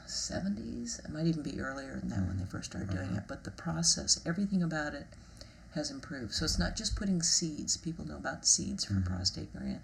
70s. 0.08 0.98
It 1.04 1.10
might 1.10 1.26
even 1.26 1.42
be 1.42 1.60
earlier 1.60 1.96
than 2.00 2.08
that 2.10 2.26
when 2.26 2.38
they 2.38 2.44
first 2.44 2.70
started 2.70 2.90
doing 2.90 3.10
Uh-huh. 3.10 3.18
it. 3.18 3.24
But 3.28 3.44
the 3.44 3.50
process, 3.50 4.20
everything 4.26 4.62
about 4.62 4.94
it 4.94 5.06
has 5.72 5.90
improved. 5.90 6.32
So 6.34 6.44
it's 6.44 6.58
not 6.58 6.76
just 6.76 6.96
putting 6.96 7.22
seeds. 7.22 7.76
People 7.76 8.06
know 8.06 8.16
about 8.16 8.46
seeds 8.46 8.84
for 8.84 8.94
Mhm. 8.94 9.04
prostate 9.06 9.52
gland, 9.52 9.80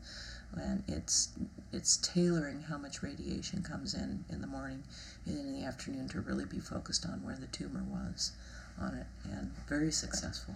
and 0.57 0.83
it's 0.89 1.29
it's 1.73 1.97
tailoring 1.99 2.63
how 2.63 2.77
much 2.77 3.03
radiation 3.03 3.63
comes 3.63 3.95
in 3.95 4.25
in 4.29 4.41
the 4.43 4.47
morning 4.47 4.85
and 5.27 5.39
in 5.39 5.53
the 5.53 5.65
afternoon 5.65 6.07
to 6.09 6.21
really 6.21 6.45
be 6.45 6.61
focused 6.61 7.07
on 7.07 7.23
where 7.23 7.37
the 7.37 7.47
tumor 7.47 7.83
was 7.85 8.33
on 8.79 8.95
it, 8.95 9.07
and 9.25 9.51
very 9.69 9.91
successful. 9.91 10.55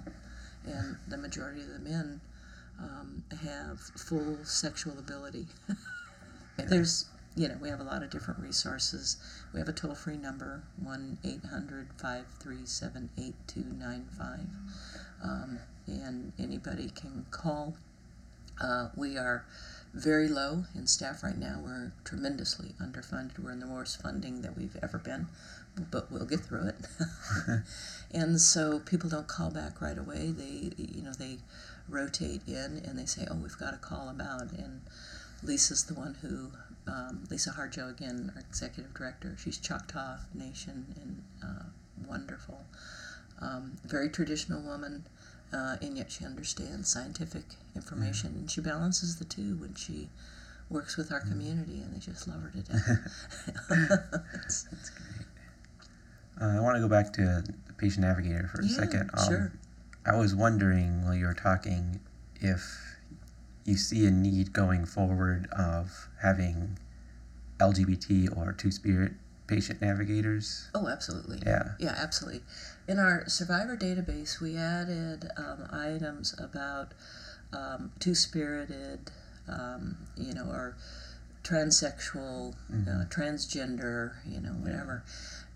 And 0.66 0.96
the 1.08 1.16
majority 1.16 1.62
of 1.62 1.68
the 1.68 1.78
men 1.78 2.20
um, 2.78 3.24
have 3.42 3.80
full 3.80 4.44
sexual 4.44 4.98
ability. 4.98 5.46
There's, 6.56 7.06
you 7.36 7.48
know, 7.48 7.56
we 7.60 7.68
have 7.68 7.80
a 7.80 7.84
lot 7.84 8.02
of 8.02 8.10
different 8.10 8.40
resources. 8.40 9.18
We 9.52 9.60
have 9.60 9.68
a 9.68 9.72
toll 9.72 9.94
free 9.94 10.16
number, 10.16 10.62
1 10.82 11.18
800 11.22 11.88
537 11.98 13.10
8295. 13.18 14.40
Um, 15.22 15.58
And 15.86 16.32
anybody 16.38 16.90
can 16.90 17.26
call. 17.30 17.76
Uh, 18.60 18.88
we 18.96 19.16
are 19.18 19.44
very 19.92 20.28
low 20.28 20.64
in 20.74 20.86
staff 20.86 21.22
right 21.22 21.36
now. 21.38 21.60
We're 21.62 21.92
tremendously 22.04 22.74
underfunded. 22.80 23.38
We're 23.38 23.52
in 23.52 23.60
the 23.60 23.66
worst 23.68 24.00
funding 24.02 24.42
that 24.42 24.56
we've 24.56 24.76
ever 24.82 24.98
been, 24.98 25.28
but 25.90 26.10
we'll 26.10 26.26
get 26.26 26.40
through 26.40 26.68
it. 26.68 26.86
and 28.12 28.40
so 28.40 28.80
people 28.80 29.08
don't 29.10 29.28
call 29.28 29.50
back 29.50 29.80
right 29.80 29.96
away. 29.98 30.32
They, 30.32 30.72
you 30.76 31.02
know, 31.02 31.12
they 31.12 31.38
rotate 31.88 32.42
in 32.46 32.82
and 32.84 32.98
they 32.98 33.06
say, 33.06 33.26
"Oh, 33.30 33.36
we've 33.36 33.58
got 33.58 33.74
a 33.74 33.78
call 33.78 34.08
about." 34.08 34.52
And 34.52 34.82
Lisa's 35.42 35.84
the 35.84 35.94
one 35.94 36.16
who, 36.22 36.50
um, 36.90 37.24
Lisa 37.30 37.50
Harjo 37.50 37.90
again, 37.90 38.32
our 38.34 38.40
executive 38.40 38.94
director. 38.94 39.36
She's 39.38 39.58
Choctaw 39.58 40.18
Nation 40.34 40.86
and 41.00 41.22
uh, 41.42 41.64
wonderful, 42.08 42.60
um, 43.40 43.72
very 43.84 44.08
traditional 44.08 44.62
woman, 44.62 45.04
uh, 45.52 45.76
and 45.82 45.96
yet 45.96 46.10
she 46.10 46.24
understands 46.24 46.88
scientific 46.88 47.44
information 47.74 48.34
and 48.36 48.50
she 48.50 48.60
balances 48.60 49.16
the 49.18 49.24
two 49.24 49.56
when 49.56 49.74
she 49.74 50.08
works 50.68 50.96
with 50.96 51.12
our 51.12 51.20
community, 51.20 51.80
and 51.80 51.94
they 51.94 51.98
just 52.00 52.26
love 52.26 52.42
her 52.42 52.50
to 52.50 52.58
death. 52.58 53.68
That's 54.32 54.64
great. 54.90 55.26
Uh, 56.40 56.56
I 56.56 56.60
want 56.60 56.76
to 56.76 56.80
go 56.80 56.88
back 56.88 57.12
to 57.14 57.44
the 57.66 57.72
patient 57.78 58.00
navigator 58.04 58.48
for 58.48 58.60
a 58.60 58.66
Yeah, 58.66 58.76
second. 58.76 59.10
Um, 59.14 59.28
sure. 59.28 59.52
I 60.04 60.16
was 60.16 60.34
wondering 60.34 61.04
while 61.04 61.14
you 61.14 61.26
were 61.26 61.34
talking 61.34 62.00
if 62.40 62.95
you 63.66 63.76
see 63.76 64.06
a 64.06 64.10
need 64.10 64.52
going 64.52 64.86
forward 64.86 65.48
of 65.52 66.08
having 66.22 66.78
LGBT 67.58 68.36
or 68.36 68.52
two 68.52 68.70
spirit 68.70 69.12
patient 69.46 69.80
navigators. 69.80 70.68
Oh, 70.74 70.88
absolutely. 70.88 71.40
Yeah. 71.44 71.72
Yeah, 71.78 71.94
absolutely. 71.96 72.42
In 72.88 72.98
our 72.98 73.28
survivor 73.28 73.76
database, 73.76 74.40
we 74.40 74.56
added 74.56 75.30
um, 75.36 75.68
items 75.72 76.34
about 76.38 76.94
um, 77.52 77.92
two 77.98 78.14
spirited, 78.14 79.10
um, 79.48 79.96
you 80.16 80.32
know, 80.32 80.46
or 80.46 80.76
transsexual, 81.42 82.54
uh, 82.72 83.04
transgender, 83.06 84.14
you 84.26 84.40
know, 84.40 84.50
whatever, 84.50 85.04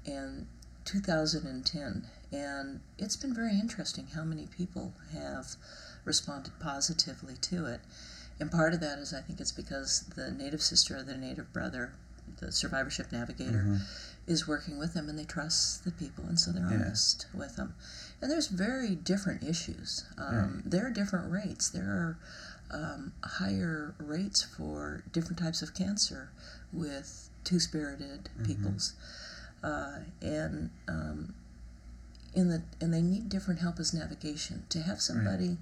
in 0.05 0.47
2010. 0.85 2.07
And 2.33 2.81
it's 2.99 3.17
been 3.17 3.35
very 3.35 3.59
interesting 3.59 4.09
how 4.15 4.25
many 4.25 4.47
people 4.47 4.95
have 5.13 5.57
responded 6.05 6.53
positively 6.61 7.35
to 7.43 7.67
it. 7.67 7.81
And 8.39 8.51
part 8.51 8.73
of 8.73 8.81
that 8.81 8.99
is 8.99 9.13
I 9.13 9.21
think 9.21 9.41
it's 9.41 9.53
because 9.53 10.03
the 10.17 10.31
native 10.31 10.63
sister 10.63 10.97
or 10.99 11.03
the 11.03 11.17
native 11.17 11.53
brother, 11.53 11.93
the 12.39 12.53
survivorship 12.53 13.11
navigator, 13.13 13.65
Mhm. 13.65 13.81
is 14.27 14.47
working 14.47 14.79
with 14.79 14.95
them 14.95 15.09
and 15.09 15.19
they 15.19 15.25
trust 15.25 15.85
the 15.85 15.91
people 15.91 16.25
and 16.27 16.39
so 16.39 16.53
they're 16.53 16.63
Yeah. 16.71 16.77
honest 16.87 17.27
with 17.35 17.57
them. 17.57 17.75
And 18.23 18.31
there's 18.31 18.47
very 18.47 18.95
different 18.95 19.43
issues. 19.43 20.05
Um, 20.17 20.63
There 20.65 20.87
are 20.87 20.91
different 20.91 21.31
rates. 21.33 21.69
There 21.69 21.91
are 21.91 22.19
um, 22.73 23.13
higher 23.25 23.97
rates 23.99 24.43
for 24.45 25.03
different 25.13 25.41
types 25.41 25.61
of 25.61 25.75
cancer 25.75 26.31
with 26.73 27.29
two 27.43 27.59
spirited 27.59 28.31
peoples. 28.45 28.93
Uh, 29.65 29.99
and 30.23 30.71
um, 30.87 31.35
in 32.35 32.49
the 32.49 32.63
and 32.81 32.93
they 32.95 33.03
need 33.03 33.29
different 33.29 33.61
help 33.61 33.79
as 33.79 33.93
navigation. 33.93 34.65
To 34.71 34.81
have 34.83 35.01
somebody 35.01 35.59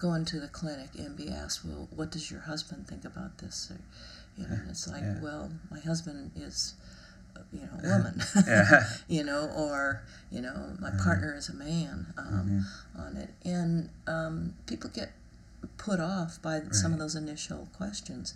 go 0.00 0.14
into 0.14 0.40
the 0.40 0.48
clinic 0.48 0.90
and 0.98 1.16
be 1.16 1.28
asked, 1.28 1.64
"Well, 1.64 1.88
what 1.94 2.10
does 2.10 2.30
your 2.30 2.40
husband 2.40 2.86
think 2.88 3.04
about 3.04 3.38
this?" 3.38 3.70
Or, 3.70 3.78
you 4.36 4.46
know, 4.48 4.54
and 4.54 4.70
it's 4.70 4.86
like, 4.88 5.02
Yeah. 5.02 5.20
"Well, 5.20 5.50
my 5.70 5.80
husband 5.80 6.30
is, 6.36 6.74
uh, 7.36 7.40
you 7.52 7.60
know, 7.62 7.78
a 7.82 7.88
woman." 7.96 8.22
Yeah. 8.46 8.84
you 9.08 9.24
know, 9.24 9.48
or 9.56 10.02
you 10.30 10.40
know, 10.40 10.76
my 10.78 10.90
partner 10.90 11.34
is 11.34 11.48
a 11.48 11.54
man 11.54 12.12
um, 12.16 12.66
on 12.96 13.16
it, 13.16 13.30
and 13.44 13.88
um, 14.06 14.54
people 14.66 14.90
get 14.90 15.12
put 15.76 16.00
off 16.00 16.40
by 16.40 16.62
some 16.72 16.92
of 16.92 16.98
those 16.98 17.14
initial 17.14 17.68
questions. 17.76 18.32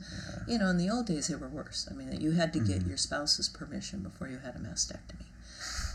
You 0.47 0.59
know, 0.59 0.69
in 0.69 0.77
the 0.77 0.91
old 0.91 1.07
days, 1.07 1.29
they 1.29 1.35
were 1.37 1.49
worse. 1.49 1.89
I 1.91 1.95
mean, 1.95 2.21
you 2.21 2.33
had 2.33 2.53
to 2.53 2.61
get 2.61 2.83
Mhm. 2.83 2.89
your 2.89 2.97
spouse's 2.99 3.49
permission 3.49 4.03
before 4.03 4.29
you 4.29 4.39
had 4.39 4.57
a 4.57 4.59
mastectomy, 4.59 5.25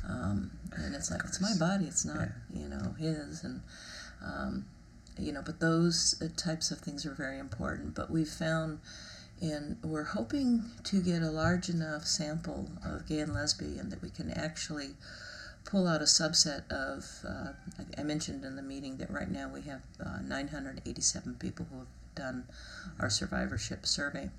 um, 0.08 0.52
and 0.74 0.96
it's 0.96 1.12
like 1.12 1.22
it's 1.26 1.42
my 1.42 1.54
body, 1.60 1.86
it's 1.86 2.06
not 2.06 2.30
you 2.54 2.68
know 2.68 2.96
his, 2.98 3.44
and 3.44 3.62
um, 4.24 4.66
you 5.18 5.32
know, 5.32 5.42
but 5.46 5.60
those 5.60 6.16
uh, 6.22 6.28
types 6.38 6.72
of 6.72 6.80
things 6.80 7.06
are 7.06 7.14
very 7.14 7.40
important. 7.40 7.96
But 7.96 8.10
we've 8.10 8.30
found 8.30 8.80
and 9.42 9.78
we're 9.84 10.04
hoping 10.04 10.66
to 10.84 11.02
get 11.02 11.22
a 11.22 11.30
large 11.30 11.70
enough 11.70 12.06
sample 12.06 12.70
of 12.86 13.08
gay 13.08 13.20
and 13.20 13.34
lesbian 13.34 13.90
that 13.90 14.02
we 14.02 14.10
can 14.10 14.32
actually 14.32 14.90
pull 15.64 15.88
out 15.88 16.02
a 16.02 16.06
subset 16.06 16.70
of. 16.72 17.06
Uh, 17.26 17.52
I, 17.78 18.02
I 18.02 18.04
mentioned 18.04 18.44
in 18.44 18.56
the 18.56 18.62
meeting 18.62 18.98
that 18.98 19.10
right 19.10 19.30
now 19.30 19.50
we 19.54 19.62
have 19.62 19.82
uh, 20.04 20.20
987 20.24 21.36
people 21.36 21.68
who 21.72 21.80
have 21.80 21.88
done 22.16 22.44
our 23.00 23.10
survivorship 23.10 23.86
survey. 23.86 24.30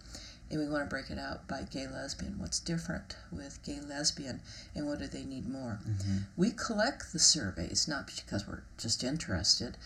And 0.51 0.59
we 0.59 0.69
want 0.69 0.83
to 0.83 0.89
break 0.91 1.11
it 1.11 1.19
out 1.19 1.47
by 1.47 1.63
gay 1.63 1.87
lesbian. 1.87 2.39
What's 2.39 2.59
different 2.59 3.17
with 3.31 3.63
gay 3.63 3.79
lesbian, 3.81 4.41
and 4.75 4.87
what 4.87 4.99
do 4.99 5.07
they 5.07 5.25
need 5.25 5.49
more? 5.49 5.79
We 6.37 6.51
collect 6.51 7.13
the 7.13 7.21
surveys 7.21 7.87
not 7.87 8.07
because 8.09 8.49
we're 8.49 8.63
just 8.77 9.05
interested, 9.05 9.77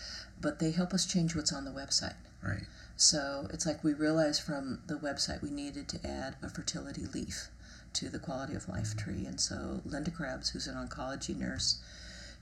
but 0.41 0.59
they 0.59 0.71
help 0.71 0.93
us 0.93 1.05
change 1.05 1.35
what's 1.35 1.53
on 1.53 1.65
the 1.65 1.71
website. 1.71 2.15
Right. 2.41 2.65
So 2.95 3.47
it's 3.51 3.65
like 3.65 3.83
we 3.83 3.93
realized 3.93 4.41
from 4.41 4.79
the 4.87 4.95
website 4.95 5.41
we 5.41 5.49
needed 5.49 5.87
to 5.89 6.07
add 6.07 6.35
a 6.41 6.49
fertility 6.49 7.05
leaf 7.13 7.49
to 7.93 8.09
the 8.09 8.19
quality 8.19 8.55
of 8.55 8.69
life 8.69 8.95
tree. 8.95 9.25
And 9.25 9.39
so 9.39 9.81
Linda 9.85 10.11
Krebs, 10.11 10.49
who's 10.49 10.67
an 10.67 10.75
oncology 10.75 11.37
nurse, 11.37 11.79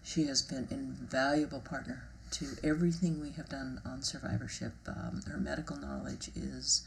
she 0.04 0.26
has 0.26 0.42
been 0.42 0.68
an 0.70 0.98
invaluable 1.00 1.62
partner 1.62 2.04
to 2.32 2.46
everything 2.64 3.22
we 3.22 3.32
have 3.32 3.50
done 3.50 3.80
on 3.86 4.02
survivorship. 4.02 4.74
Um, 4.88 5.22
her 5.28 5.38
medical 5.38 5.78
knowledge 5.78 6.30
is 6.36 6.84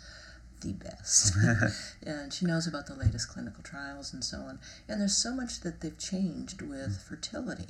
the 0.60 0.72
best. 0.72 1.34
and 2.06 2.32
she 2.32 2.46
knows 2.46 2.66
about 2.66 2.86
the 2.86 2.94
latest 2.94 3.28
clinical 3.28 3.62
trials 3.62 4.12
and 4.12 4.24
so 4.24 4.38
on. 4.38 4.58
And 4.88 5.00
there's 5.00 5.16
so 5.16 5.34
much 5.34 5.60
that 5.60 5.80
they've 5.80 5.98
changed 5.98 6.62
with 6.62 7.02
fertility. 7.08 7.66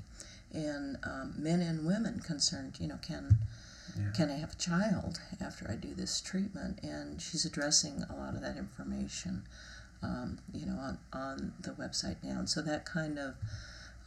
And 0.52 0.96
um, 1.02 1.34
men 1.36 1.60
and 1.60 1.86
women 1.86 2.20
concerned, 2.20 2.78
you 2.80 2.88
know, 2.88 2.98
can 3.02 3.38
Yeah. 3.98 4.10
can 4.12 4.30
I 4.30 4.36
have 4.36 4.52
a 4.52 4.56
child 4.56 5.20
after 5.40 5.70
I 5.70 5.76
do 5.76 5.94
this 5.94 6.20
treatment? 6.20 6.80
And 6.82 7.20
she's 7.20 7.44
addressing 7.44 8.04
a 8.10 8.14
lot 8.16 8.34
of 8.34 8.40
that 8.42 8.56
information, 8.56 9.42
um, 10.02 10.38
you 10.52 10.66
know, 10.66 10.76
on, 10.78 10.98
on 11.12 11.52
the 11.60 11.70
website 11.70 12.16
now. 12.22 12.38
And 12.38 12.48
so 12.48 12.62
that 12.62 12.84
kind 12.84 13.18
of 13.18 13.34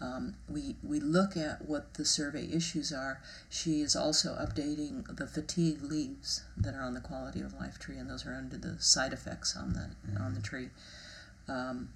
um, 0.01 0.35
we 0.49 0.75
we 0.81 0.99
look 0.99 1.35
at 1.35 1.65
what 1.65 1.95
the 1.95 2.05
survey 2.05 2.47
issues 2.51 2.93
are. 2.93 3.21
She 3.49 3.81
is 3.81 3.95
also 3.95 4.35
updating 4.35 5.15
the 5.15 5.27
fatigue 5.27 5.81
leaves 5.81 6.43
that 6.57 6.73
are 6.73 6.81
on 6.81 6.93
the 6.93 7.01
quality 7.01 7.41
of 7.41 7.53
life 7.53 7.79
tree, 7.79 7.97
and 7.97 8.09
those 8.09 8.25
are 8.25 8.33
under 8.33 8.57
the 8.57 8.79
side 8.79 9.13
effects 9.13 9.57
on 9.57 9.73
the 9.73 9.89
on 10.21 10.35
the 10.35 10.41
tree. 10.41 10.69
Um, 11.47 11.89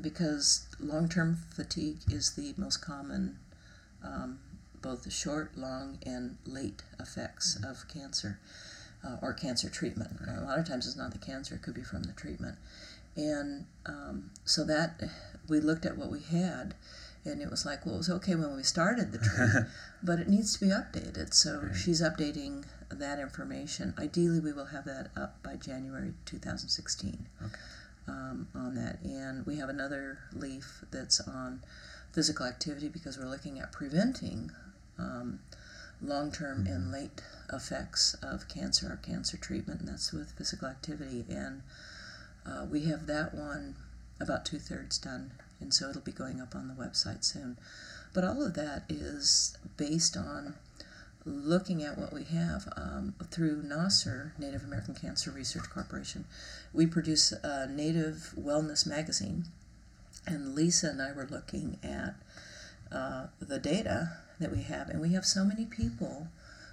because 0.00 0.66
long 0.80 1.08
term 1.08 1.38
fatigue 1.54 1.98
is 2.08 2.34
the 2.34 2.54
most 2.56 2.78
common 2.78 3.38
um, 4.02 4.38
both 4.82 5.04
the 5.04 5.10
short, 5.10 5.56
long, 5.56 5.98
and 6.04 6.38
late 6.46 6.82
effects 6.98 7.58
of 7.64 7.86
cancer 7.88 8.38
uh, 9.04 9.16
or 9.22 9.32
cancer 9.32 9.68
treatment. 9.68 10.10
A 10.26 10.40
lot 10.42 10.58
of 10.58 10.66
times 10.66 10.86
it's 10.86 10.96
not 10.96 11.12
the 11.12 11.18
cancer, 11.18 11.54
it 11.54 11.62
could 11.62 11.74
be 11.74 11.82
from 11.82 12.02
the 12.04 12.12
treatment. 12.12 12.56
And 13.16 13.66
um, 13.86 14.30
so 14.44 14.64
that 14.64 15.02
we 15.48 15.60
looked 15.60 15.84
at 15.84 15.96
what 15.96 16.10
we 16.10 16.20
had, 16.20 16.74
and 17.24 17.42
it 17.42 17.50
was 17.50 17.66
like, 17.66 17.84
well, 17.84 17.96
it 17.96 17.98
was 17.98 18.10
okay 18.10 18.34
when 18.34 18.56
we 18.56 18.62
started 18.62 19.12
the 19.12 19.18
treatment, 19.24 19.66
but 20.02 20.18
it 20.18 20.28
needs 20.28 20.54
to 20.54 20.60
be 20.60 20.70
updated. 20.72 21.34
So 21.34 21.60
Right. 21.60 21.76
she's 21.76 22.00
updating 22.02 22.64
that 22.90 23.18
information. 23.18 23.94
Ideally, 23.98 24.40
we 24.40 24.52
will 24.52 24.66
have 24.66 24.84
that 24.86 25.08
up 25.16 25.42
by 25.42 25.56
January 25.56 26.14
2016 26.24 27.26
Okay. 27.42 27.54
um, 28.08 28.48
on 28.54 28.74
that. 28.74 28.98
And 29.02 29.44
we 29.46 29.56
have 29.56 29.68
another 29.68 30.18
leaf 30.32 30.84
that's 30.90 31.20
on 31.20 31.60
physical 32.12 32.46
activity 32.46 32.88
because 32.88 33.18
we're 33.18 33.28
looking 33.28 33.60
at 33.60 33.70
preventing 33.70 34.50
um, 34.98 35.40
long 36.02 36.32
term 36.32 36.66
and 36.66 36.90
late 36.90 37.22
effects 37.52 38.14
of 38.22 38.48
cancer 38.48 38.92
or 38.92 38.96
cancer 38.96 39.36
treatment, 39.36 39.80
and 39.80 39.88
that's 39.88 40.12
with 40.12 40.32
physical 40.32 40.66
activity. 40.68 41.24
And 41.28 41.62
uh, 42.46 42.64
we 42.68 42.84
have 42.86 43.06
that 43.06 43.34
one 43.34 43.76
about 44.20 44.44
two 44.44 44.58
thirds 44.58 44.98
done 44.98 45.32
and 45.60 45.72
so 45.72 45.88
it'll 45.90 46.00
be 46.02 46.12
going 46.12 46.40
up 46.40 46.54
on 46.54 46.68
the 46.68 46.74
website 46.74 47.24
soon. 47.24 47.58
But 48.12 48.24
all 48.24 48.44
of 48.44 48.54
that 48.54 48.84
is 48.88 49.56
based 49.76 50.16
on 50.16 50.54
looking 51.24 51.82
at 51.82 51.98
what 51.98 52.12
we 52.12 52.24
have 52.24 52.68
um, 52.76 53.14
through 53.30 53.62
NASCER, 53.62 54.32
Native 54.38 54.64
American 54.64 54.94
Cancer 54.94 55.30
Research 55.30 55.68
Corporation. 55.70 56.24
We 56.72 56.86
produce 56.86 57.32
a 57.32 57.66
Native 57.66 58.32
Wellness 58.38 58.86
magazine, 58.86 59.44
and 60.26 60.54
Lisa 60.54 60.88
and 60.88 61.02
I 61.02 61.12
were 61.12 61.28
looking 61.30 61.78
at 61.82 62.14
uh, 62.90 63.26
the 63.38 63.58
data 63.58 64.12
that 64.38 64.50
we 64.50 64.62
have, 64.62 64.88
and 64.88 65.00
we 65.00 65.12
have 65.12 65.24
so 65.24 65.44
many 65.44 65.66
people 65.66 66.28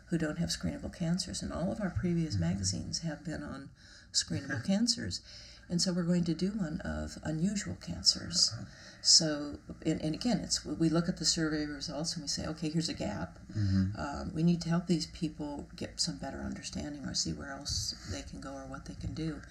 who 0.10 0.18
don't 0.18 0.38
have 0.38 0.50
screenable 0.50 0.96
cancers, 0.96 1.42
and 1.42 1.52
all 1.52 1.72
of 1.72 1.82
our 1.82 1.90
previous 1.90 2.36
Mm-hmm. 2.36 2.44
magazines 2.50 3.00
have 3.00 3.24
been 3.24 3.44
on 3.44 3.70
screenable 4.14 4.66
cancers. 4.66 5.22
And 5.70 5.82
so 5.82 5.92
we're 5.92 6.04
going 6.04 6.24
to 6.26 6.34
do 6.34 6.52
one 6.52 6.82
of 6.86 7.18
unusual 7.24 7.78
cancers. 7.82 8.52
Uh-huh. 8.54 8.66
So, 9.02 9.56
and, 9.86 10.02
and 10.02 10.16
again, 10.16 10.40
it's 10.44 10.66
we 10.66 10.90
look 10.90 11.10
at 11.10 11.18
the 11.18 11.26
survey 11.26 11.66
results 11.66 12.14
and 12.16 12.24
we 12.24 12.28
say, 12.28 12.46
okay, 12.48 12.70
here's 12.70 12.90
a 12.90 12.94
gap. 12.94 13.38
Mm-hmm. 13.58 14.00
Um, 14.00 14.32
we 14.34 14.44
need 14.44 14.62
to 14.62 14.70
help 14.70 14.88
these 14.88 15.08
people 15.08 15.68
get 15.76 16.00
some 16.00 16.18
better 16.18 16.40
understanding 16.40 17.04
or 17.06 17.14
see 17.14 17.32
where 17.32 17.52
else 17.52 17.96
they 18.12 18.22
can 18.22 18.40
go 18.40 18.54
or 18.54 18.66
what 18.66 18.86
they 18.86 18.96
can 18.96 19.14
do. 19.14 19.42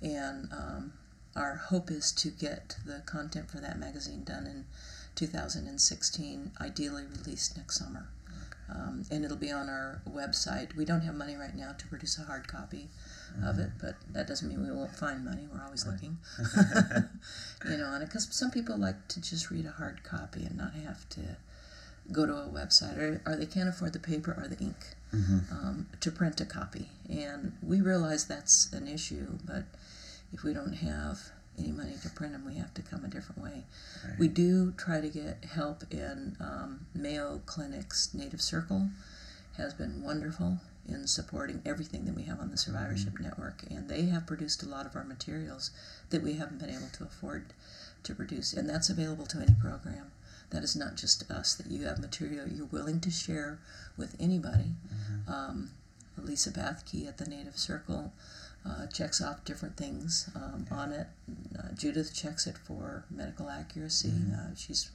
And 0.00 0.48
um, 0.52 0.92
our 1.36 1.56
hope 1.56 1.90
is 1.90 2.12
to 2.12 2.28
get 2.28 2.76
the 2.84 3.02
content 3.06 3.50
for 3.50 3.58
that 3.58 3.78
magazine 3.78 4.24
done 4.24 4.46
in 4.46 4.64
2016, 5.14 6.52
ideally 6.60 7.04
released 7.18 7.56
next 7.56 7.78
summer. 7.78 8.08
Um, 8.70 9.04
and 9.10 9.24
it'll 9.24 9.36
be 9.36 9.52
on 9.52 9.68
our 9.68 10.00
website. 10.08 10.74
We 10.74 10.84
don't 10.84 11.02
have 11.02 11.14
money 11.14 11.36
right 11.36 11.54
now 11.54 11.72
to 11.72 11.86
produce 11.88 12.18
a 12.18 12.22
hard 12.22 12.48
copy 12.48 12.88
of 13.44 13.58
it, 13.58 13.70
but 13.80 13.94
that 14.12 14.26
doesn't 14.26 14.48
mean 14.48 14.62
we 14.62 14.72
won't 14.72 14.94
find 14.96 15.24
money. 15.24 15.46
We're 15.52 15.62
always 15.64 15.86
looking, 15.86 16.18
you 17.68 17.76
know, 17.76 17.86
on 17.86 18.02
it 18.02 18.06
because 18.06 18.28
some 18.30 18.50
people 18.50 18.76
like 18.76 19.08
to 19.08 19.20
just 19.20 19.50
read 19.50 19.66
a 19.66 19.70
hard 19.70 20.02
copy 20.02 20.44
and 20.44 20.56
not 20.56 20.74
have 20.74 21.08
to 21.10 21.20
go 22.10 22.26
to 22.26 22.32
a 22.34 22.46
website, 22.48 22.98
or, 22.98 23.22
or 23.26 23.36
they 23.36 23.46
can't 23.46 23.68
afford 23.68 23.92
the 23.92 23.98
paper 24.00 24.32
or 24.36 24.48
the 24.48 24.58
ink 24.58 24.76
Mm-hmm. 25.14 25.52
um, 25.54 25.86
to 26.00 26.10
print 26.10 26.40
a 26.40 26.46
copy. 26.46 26.88
And 27.10 27.52
we 27.62 27.82
realize 27.82 28.24
that's 28.26 28.72
an 28.72 28.88
issue, 28.88 29.38
but 29.44 29.64
if 30.32 30.42
we 30.42 30.54
don't 30.54 30.72
have 30.72 31.18
any 31.58 31.70
money 31.70 31.92
to 32.02 32.08
print 32.08 32.32
them, 32.32 32.46
we 32.46 32.54
have 32.54 32.72
to 32.72 32.80
come 32.80 33.04
a 33.04 33.08
different 33.08 33.42
way. 33.42 33.64
We 34.18 34.28
do 34.28 34.72
try 34.72 35.02
to 35.02 35.08
get 35.10 35.44
help 35.44 35.84
in 35.90 36.38
um, 36.40 36.86
Mayo 36.94 37.42
Clinic's 37.44 38.14
Native 38.14 38.40
Circle 38.40 38.88
has 39.58 39.74
been 39.74 40.02
wonderful 40.02 40.60
in 40.88 41.06
supporting 41.06 41.62
everything 41.64 42.04
that 42.04 42.14
we 42.14 42.24
have 42.24 42.40
on 42.40 42.50
the 42.50 42.56
survivorship 42.56 43.18
network 43.20 43.62
and 43.70 43.88
they 43.88 44.02
have 44.06 44.26
produced 44.26 44.62
a 44.62 44.68
lot 44.68 44.86
of 44.86 44.96
our 44.96 45.04
materials 45.04 45.70
that 46.10 46.22
we 46.22 46.34
haven't 46.34 46.58
been 46.58 46.70
able 46.70 46.88
to 46.92 47.04
afford 47.04 47.52
to 48.02 48.14
produce 48.14 48.52
and 48.52 48.68
that's 48.68 48.90
available 48.90 49.26
to 49.26 49.38
any 49.38 49.54
program. 49.60 50.10
That 50.50 50.62
is 50.62 50.76
not 50.76 50.96
just 50.96 51.30
us 51.30 51.54
that 51.54 51.68
you 51.68 51.84
have 51.86 51.98
material 51.98 52.46
you're 52.48 52.66
willing 52.66 53.00
to 53.00 53.10
share 53.10 53.60
with 53.96 54.16
anybody. 54.20 54.74
Um, 55.28 55.70
lisa 56.18 56.50
bathke 56.50 57.08
at 57.08 57.18
the 57.18 57.26
native 57.26 57.56
circle 57.56 58.12
uh, 58.68 58.86
checks 58.86 59.20
off 59.20 59.44
different 59.44 59.76
things 59.76 60.30
um, 60.36 60.66
on 60.70 60.92
it. 60.92 61.06
Uh, 61.58 61.72
judith 61.74 62.14
checks 62.14 62.46
it 62.46 62.56
for 62.58 63.04
medical 63.10 63.48
accuracy. 63.48 64.12
Uh, 64.32 64.54
she's 64.56 64.90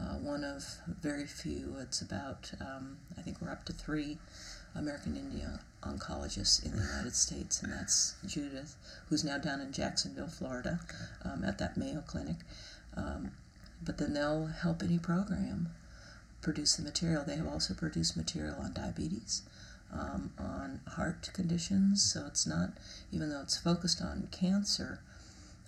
uh, 0.00 0.14
one 0.14 0.44
of 0.44 0.64
very 0.86 1.26
few. 1.26 1.76
It's 1.80 2.00
about, 2.00 2.52
um, 2.60 2.98
I 3.18 3.22
think 3.22 3.40
we're 3.40 3.50
up 3.50 3.64
to 3.66 3.72
three 3.72 4.18
American 4.74 5.16
Indian 5.16 5.58
oncologists 5.82 6.64
in 6.64 6.72
the 6.72 6.82
United 6.82 7.14
States, 7.14 7.62
and 7.62 7.72
that's 7.72 8.14
Judith, 8.24 8.76
who's 9.08 9.24
now 9.24 9.38
down 9.38 9.60
in 9.60 9.72
Jacksonville, 9.72 10.28
Florida, 10.28 10.80
um, 11.24 11.44
at 11.44 11.58
that 11.58 11.76
Mayo 11.76 12.02
Clinic. 12.06 12.36
Um, 12.96 13.32
but 13.84 13.98
then 13.98 14.14
they'll 14.14 14.46
help 14.46 14.82
any 14.82 14.98
program 14.98 15.70
produce 16.40 16.76
the 16.76 16.82
material. 16.82 17.24
They 17.24 17.36
have 17.36 17.48
also 17.48 17.74
produced 17.74 18.16
material 18.16 18.56
on 18.60 18.72
diabetes, 18.72 19.42
um, 19.92 20.32
on 20.38 20.80
heart 20.88 21.30
conditions, 21.32 22.02
so 22.02 22.24
it's 22.26 22.46
not, 22.46 22.70
even 23.10 23.30
though 23.30 23.40
it's 23.40 23.58
focused 23.58 24.00
on 24.00 24.28
cancer, 24.30 25.00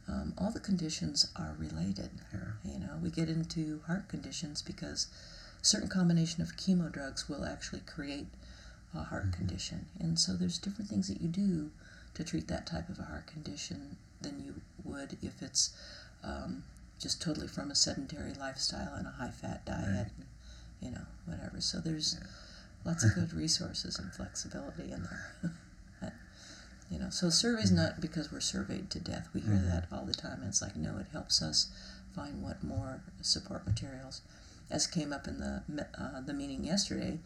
um, 0.09 0.35
all 0.37 0.51
the 0.51 0.61
conditions 0.61 1.31
are 1.37 1.55
related. 1.59 2.11
Yeah. 2.33 2.73
You 2.73 2.79
know, 2.81 2.99
we 3.03 3.11
get 3.11 3.29
into 3.29 3.81
heart 3.87 4.09
conditions 4.09 4.63
because 4.63 5.09
certain 5.63 5.89
combination 5.89 6.43
of 6.43 6.57
chemo 6.57 6.93
drugs 6.93 7.29
will 7.29 7.45
actually 7.45 7.81
create 7.81 8.27
a 8.95 9.03
heart 9.05 9.33
condition, 9.33 9.87
and 9.99 10.19
so 10.19 10.33
there's 10.35 10.59
different 10.59 10.89
things 10.91 11.09
that 11.09 11.21
you 11.21 11.29
do 11.29 11.71
to 12.15 12.25
treat 12.25 12.47
that 12.49 12.67
type 12.67 12.89
of 12.89 12.99
a 12.99 13.03
heart 13.03 13.27
condition 13.27 13.97
than 14.21 14.41
you 14.45 14.55
would 14.85 15.17
if 15.23 15.43
it's 15.43 15.71
um, 16.23 16.63
just 16.99 17.21
totally 17.21 17.49
from 17.49 17.71
a 17.71 17.75
sedentary 17.75 18.33
lifestyle 18.39 18.95
and 18.95 19.07
a 19.07 19.11
high-fat 19.11 19.65
diet, 19.67 20.09
and, 20.17 20.27
you 20.81 20.91
know, 20.91 21.05
whatever. 21.27 21.61
So 21.61 21.79
there's 21.79 22.19
lots 22.85 23.05
of 23.05 23.15
good 23.15 23.33
resources 23.35 23.99
and 23.99 24.13
flexibility 24.13 24.93
in 24.93 25.03
there. 25.03 25.53
But, 26.01 26.13
you 26.91 26.99
know, 26.99 27.11
so 27.11 27.31
survey's 27.31 27.71
not 27.73 28.01
because 28.01 28.31
we're 28.31 28.41
surveyed 28.41 28.91
to 28.91 29.01
death. 29.01 29.29
We 29.35 29.41
hear 29.41 29.55
Mhm. 29.55 29.67
that 29.71 29.87
all 29.91 30.05
the 30.05 30.13
time. 30.15 30.43
It's 30.47 30.61
like, 30.63 30.77
no, 30.77 30.99
it 30.99 31.07
helps 31.13 31.41
us 31.43 31.69
find 32.15 32.43
what 32.43 32.63
more 32.63 33.01
support 33.23 33.67
materials. 33.67 34.21
As 34.71 34.87
came 34.87 35.13
up 35.13 35.27
in 35.29 35.39
the 35.41 35.63
uh, 35.99 36.21
the 36.23 36.33
meeting 36.33 36.65
yesterday, 36.65 37.19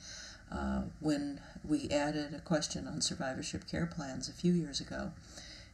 uh, 0.50 0.82
when 1.00 1.40
we 1.64 1.88
added 1.90 2.34
a 2.34 2.40
question 2.40 2.86
on 2.86 3.00
survivorship 3.00 3.66
care 3.66 3.86
plans 3.86 4.28
a 4.28 4.32
few 4.32 4.52
years 4.52 4.80
ago, 4.80 5.12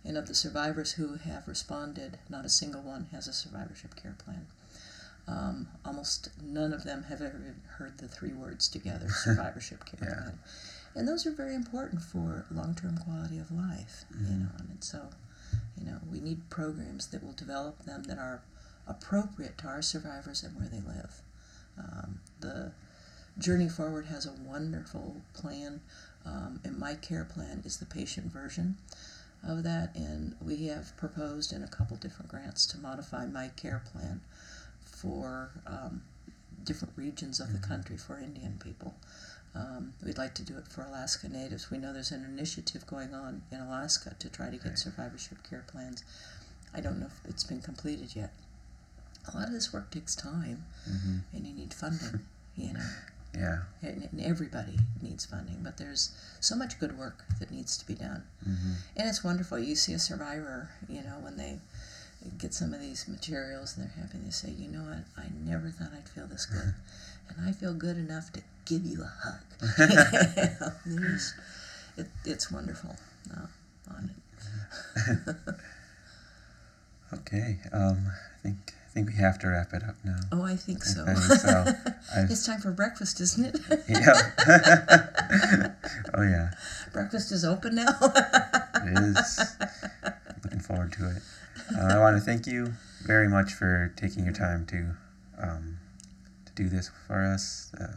and 0.05 0.17
of 0.17 0.27
the 0.27 0.35
survivors 0.35 0.93
who 0.93 1.15
have 1.17 1.49
responded, 1.49 2.19
not 2.29 2.45
a 2.45 2.49
single 2.49 2.83
one 2.83 3.07
has 3.13 3.27
a 3.29 3.33
survivorship 3.33 3.95
care 3.97 4.15
plan. 4.19 4.47
Um, 5.27 5.69
almost 5.85 6.29
none 6.43 6.73
of 6.75 6.85
them 6.85 7.05
have 7.05 7.23
ever 7.23 7.55
heard 7.79 7.97
the 7.99 8.09
three 8.09 8.33
words 8.35 8.69
together 8.69 9.09
survivorship 9.25 9.85
care 9.87 10.01
Yeah. 10.09 10.15
plan. 10.23 10.39
And 10.95 11.09
those 11.09 11.27
are 11.27 11.33
very 11.33 11.55
important 11.55 12.03
for 12.03 12.45
long 12.51 12.75
term 12.75 12.99
quality 12.99 13.39
of 13.39 13.51
life, 13.51 14.05
you 14.11 14.27
Mhm. 14.27 14.41
know. 14.41 14.51
And 14.71 14.85
so, 14.85 15.11
you 15.79 15.87
know, 15.87 15.99
we 16.11 16.21
need 16.21 16.49
programs 16.51 17.07
that 17.09 17.23
will 17.25 17.33
develop 17.33 17.85
them 17.85 18.03
that 18.05 18.19
are 18.19 18.43
appropriate 18.87 19.57
to 19.59 19.67
our 19.67 19.83
survivors 19.83 20.43
and 20.43 20.55
where 20.57 20.69
they 20.69 20.81
live. 20.81 21.23
Um, 21.79 22.21
the 22.41 22.73
Journey 23.39 23.69
Forward 23.69 24.07
has 24.07 24.27
a 24.27 24.33
wonderful 24.33 25.17
plan, 25.33 25.81
um, 26.25 26.61
and 26.65 26.79
My 26.79 26.95
Care 26.95 27.25
Plan 27.25 27.63
is 27.65 27.79
the 27.79 27.87
patient 27.87 28.33
version 28.33 28.77
of 29.47 29.63
that. 29.65 29.95
And 29.97 30.37
we 30.41 30.67
have 30.69 30.97
proposed 30.97 31.53
in 31.53 31.63
a 31.63 31.69
couple 31.69 31.97
different 31.97 32.31
grants 32.31 32.65
to 32.67 32.79
modify 32.79 33.27
My 33.27 33.49
Care 33.57 33.83
Plan 33.93 34.21
for 34.85 35.51
um, 35.67 36.03
different 36.63 36.95
regions 36.97 37.41
of 37.41 37.53
the 37.53 37.59
country 37.59 37.97
for 37.97 38.19
Indian 38.19 38.59
people. 38.63 38.95
Um, 39.57 39.95
we'd 40.05 40.19
like 40.19 40.35
to 40.35 40.43
do 40.43 40.57
it 40.57 40.67
for 40.69 40.83
Alaska 40.83 41.29
Natives. 41.29 41.71
We 41.71 41.79
know 41.79 41.93
there's 41.93 42.11
an 42.11 42.25
initiative 42.25 42.87
going 42.87 43.15
on 43.15 43.43
in 43.53 43.61
Alaska 43.61 44.15
to 44.19 44.29
try 44.29 44.51
to 44.51 44.57
get 44.57 44.79
survivorship 44.79 45.39
care 45.49 45.65
plans. 45.67 46.03
I 46.75 46.81
don't 46.81 46.99
know 46.99 47.07
if 47.07 47.31
it's 47.31 47.45
been 47.45 47.61
completed 47.61 48.17
yet. 48.17 48.33
A 49.33 49.37
lot 49.37 49.47
of 49.49 49.53
this 49.53 49.73
work 49.73 49.91
takes 49.91 50.15
time, 50.15 50.65
Mm-hmm. 50.89 51.17
and 51.37 51.47
you 51.47 51.53
need 51.55 51.73
funding. 51.75 52.21
You 52.57 52.75
know, 52.75 52.81
Yeah. 53.37 53.59
and, 53.83 54.09
and 54.11 54.21
everybody 54.21 54.79
needs 55.03 55.27
funding, 55.27 55.59
but 55.63 55.77
there's 55.77 56.11
so 56.41 56.57
much 56.57 56.79
good 56.79 56.99
work 56.99 57.25
that 57.41 57.51
needs 57.51 57.77
to 57.79 57.87
be 57.87 57.95
done. 57.95 58.23
Mm-hmm. 58.49 58.73
And 58.97 59.09
it's 59.09 59.25
wonderful. 59.25 59.59
You 59.59 59.75
see 59.77 59.93
a 59.93 59.99
survivor, 59.99 60.71
you 60.89 61.03
know, 61.03 61.19
when 61.21 61.37
they 61.37 61.59
get 62.39 62.55
some 62.55 62.73
of 62.73 62.81
these 62.81 63.07
materials 63.09 63.77
and 63.77 63.87
they're 63.87 63.95
happy, 64.03 64.19
they 64.25 64.31
say, 64.31 64.51
you 64.51 64.69
know 64.69 64.83
what, 64.83 65.05
I 65.17 65.27
never 65.45 65.71
thought 65.71 65.91
I'd 65.97 66.09
feel 66.09 66.27
this 66.27 66.47
good. 66.47 66.75
And 67.27 67.49
I 67.49 67.53
feel 67.53 67.73
good 67.73 67.97
enough 67.97 68.31
to 68.35 68.43
give 68.67 68.85
you 68.85 69.03
a 69.03 69.11
hug. 69.25 70.73
You 70.87 71.17
it, 71.97 72.07
it's 72.27 72.51
wonderful 72.53 72.97
uh, 73.35 73.47
on 73.95 74.11
it. 74.11 75.55
Okay. 77.15 77.59
Um, 77.73 78.07
I 78.09 78.43
think 78.43 78.75
think 78.95 79.09
we 79.09 79.15
have 79.17 79.39
to 79.41 79.49
wrap 79.49 79.73
it 79.75 79.83
up 79.83 79.97
now. 80.05 80.19
Oh, 80.33 80.43
I 80.43 80.57
think 80.57 80.85
so. 80.85 81.05
I 81.07 81.15
think 81.15 81.41
so. 81.41 81.65
It's 82.31 82.47
time 82.47 82.61
for 82.61 82.71
breakfast, 82.71 83.21
isn't 83.21 83.45
it? 83.47 83.61
yeah. 83.89 85.75
oh 86.15 86.23
yeah, 86.23 86.51
breakfast 86.93 87.33
is 87.33 87.45
open 87.45 87.75
now. 87.75 87.89
it 88.03 88.99
is. 88.99 89.57
Looking 90.45 90.61
forward 90.61 90.93
to 90.93 91.11
it. 91.17 91.23
Uh, 91.77 91.95
I 91.95 91.99
want 91.99 92.17
to 92.17 92.21
thank 92.21 92.47
you 92.47 92.75
very 93.05 93.29
much 93.29 93.53
for 93.53 93.93
taking 93.97 94.25
your 94.25 94.33
time 94.35 94.65
to 94.67 94.95
um, 95.43 95.79
to 96.47 96.53
do 96.55 96.69
this 96.69 96.91
for 97.07 97.25
us. 97.25 97.73
Uh, 97.81 97.97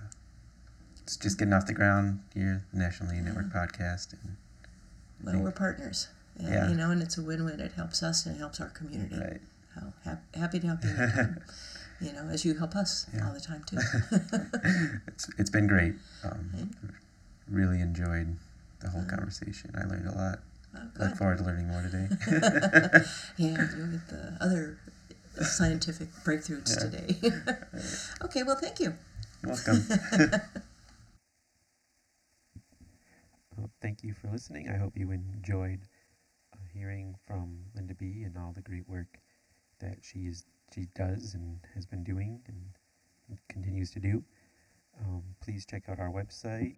it's 1.03 1.15
just 1.15 1.37
getting 1.37 1.53
off 1.53 1.67
the 1.67 1.73
ground 1.73 2.21
here, 2.33 2.65
the 2.73 2.79
National 2.79 3.11
Lead 3.13 3.23
Network 3.23 3.51
podcast, 3.53 4.13
and 4.13 4.35
well, 5.23 5.43
we're 5.43 5.51
partners. 5.51 6.07
Uh, 6.39 6.49
Yeah. 6.49 6.69
You 6.69 6.75
know, 6.75 6.89
and 6.91 7.01
it's 7.01 7.17
a 7.17 7.21
win-win. 7.21 7.59
It 7.59 7.73
helps 7.73 8.01
us 8.03 8.25
and 8.25 8.35
it 8.35 8.39
helps 8.39 8.59
our 8.59 8.69
community. 8.69 9.15
right. 9.15 9.41
Hap- 10.03 10.35
happy 10.35 10.59
to 10.59 10.67
help 10.67 10.83
you. 10.83 10.95
you 12.07 12.13
know, 12.13 12.27
as 12.29 12.45
you 12.45 12.53
help 12.55 12.75
us 12.75 13.07
Yeah. 13.13 13.27
all 13.27 13.33
the 13.33 13.39
time 13.39 13.63
too. 13.65 13.77
it's 15.07 15.29
it's 15.37 15.49
been 15.49 15.67
great. 15.67 15.95
Um, 16.23 16.51
Right. 16.53 16.91
really 17.49 17.79
enjoyed 17.81 18.37
the 18.79 18.89
whole 18.89 19.01
Good. 19.03 19.17
conversation. 19.17 19.71
I 19.75 19.83
learned 19.85 20.07
a 20.07 20.11
lot. 20.15 20.39
Oh, 20.75 20.79
Look 21.05 21.15
forward 21.15 21.37
to 21.39 21.43
learning 21.43 21.67
more 21.69 21.81
today. 21.81 22.07
yeah, 23.37 23.67
you'll 23.75 23.87
get 23.87 24.07
the 24.09 24.37
other 24.41 24.77
scientific 25.41 26.09
breakthroughs 26.23 26.69
Yeah. 26.69 26.89
today. 26.89 27.15
okay, 28.23 28.43
well, 28.43 28.57
thank 28.57 28.79
you. 28.79 28.93
You're 29.43 29.53
welcome. 29.53 29.83
Well, 33.55 33.69
thank 33.81 34.03
you 34.03 34.13
for 34.13 34.27
listening. 34.29 34.69
I 34.69 34.77
hope 34.77 34.93
you 34.97 35.11
enjoyed 35.11 35.79
uh, 36.53 36.57
hearing 36.73 37.15
from 37.25 37.57
Linda 37.75 37.95
B 37.95 38.23
and 38.23 38.37
all 38.37 38.51
the 38.53 38.61
great 38.61 38.87
work 38.87 39.19
that 39.79 39.97
she 40.01 40.27
is 40.27 40.45
she 40.73 40.87
does 40.95 41.33
and 41.33 41.59
has 41.73 41.85
been 41.85 42.03
doing 42.03 42.41
and 42.47 42.57
continues 43.49 43.91
to 43.91 43.99
do. 43.99 44.23
Um, 44.99 45.23
please 45.41 45.65
check 45.65 45.89
out 45.89 45.99
our 45.99 46.09
website, 46.09 46.77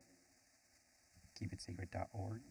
keepitsacred.org. 1.39 2.41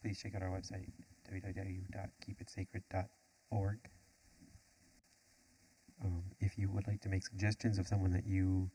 Please 0.00 0.20
check 0.20 0.34
out 0.34 0.42
our 0.42 0.50
website, 0.50 0.90
www.keepitsacred.org. 1.30 3.78
Um, 6.04 6.24
if 6.40 6.58
you 6.58 6.68
would 6.70 6.88
like 6.88 7.00
to 7.02 7.08
make 7.08 7.24
suggestions 7.24 7.78
of 7.78 7.86
someone 7.86 8.10
that 8.10 8.26
you 8.26 8.68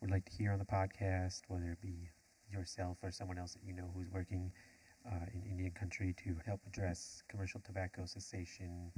would 0.00 0.10
like 0.10 0.26
to 0.26 0.32
hear 0.32 0.52
on 0.52 0.58
the 0.58 0.66
podcast, 0.66 1.40
whether 1.48 1.70
it 1.70 1.80
be 1.80 2.10
yourself 2.52 2.98
or 3.02 3.10
someone 3.10 3.38
else 3.38 3.54
that 3.54 3.64
you 3.64 3.72
know 3.72 3.90
who's 3.94 4.10
working 4.10 4.52
uh, 5.06 5.26
in 5.32 5.42
Indian 5.50 5.70
country 5.72 6.14
to 6.24 6.36
help 6.46 6.60
address 6.66 7.22
commercial 7.28 7.60
tobacco 7.60 8.04
cessation, 8.06 8.90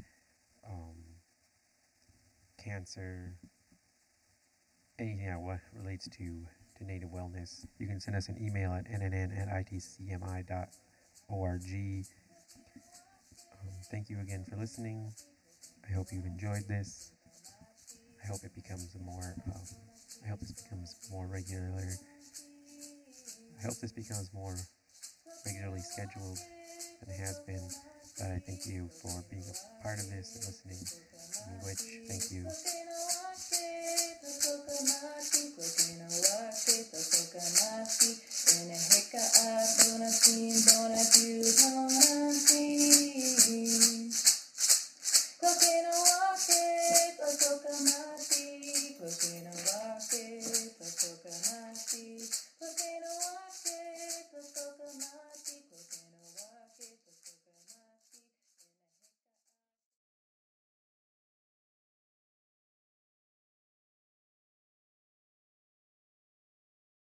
um, 0.69 0.95
cancer, 2.62 3.35
anything 4.99 5.27
that 5.27 5.61
relates 5.75 6.09
to, 6.09 6.47
to 6.79 6.85
native 6.85 7.11
wellness, 7.11 7.64
you 7.79 7.87
can 7.87 8.01
send 8.01 8.16
us 8.16 8.29
an 8.29 8.37
email 8.40 8.73
at 8.73 8.87
nnn 8.90 9.37
at 9.38 9.49
itcmi.org. 9.49 10.66
Um, 13.53 13.69
thank 13.90 14.09
you 14.09 14.21
again 14.21 14.45
for 14.49 14.57
listening. 14.57 15.12
I 15.88 15.92
hope 15.92 16.07
you've 16.12 16.27
enjoyed 16.27 16.66
this. 16.69 17.12
I 18.23 18.27
hope 18.29 18.40
it 18.45 18.55
becomes 18.55 18.97
more. 19.05 19.35
Um, 19.47 19.62
I 20.25 20.29
hope 20.29 20.40
this 20.40 20.53
becomes 20.53 21.09
more 21.11 21.27
regular. 21.27 21.88
I 23.59 23.62
hope 23.62 23.77
this 23.79 23.92
becomes 23.92 24.31
more 24.33 24.57
regularly 25.47 25.81
scheduled 25.81 26.39
it 27.09 27.21
has 27.21 27.39
been. 27.47 27.69
But 28.19 28.27
I 28.29 28.39
thank 28.47 28.67
you 28.67 28.89
for 29.03 29.13
being 29.31 29.45
a 29.45 29.55
part 29.85 29.99
of 29.99 30.09
this 30.11 30.35
and 30.35 30.45
listening, 30.49 30.87
in 31.47 31.55
which 31.63 31.83
thank 32.09 32.31
you. 32.33 32.43
Look 32.45 32.67
in 32.67 32.89
a 32.89 32.91
watch 53.09 53.67
it, 53.67 54.27
let's 54.33 54.53
go 54.53 54.63
come. 54.79 55.26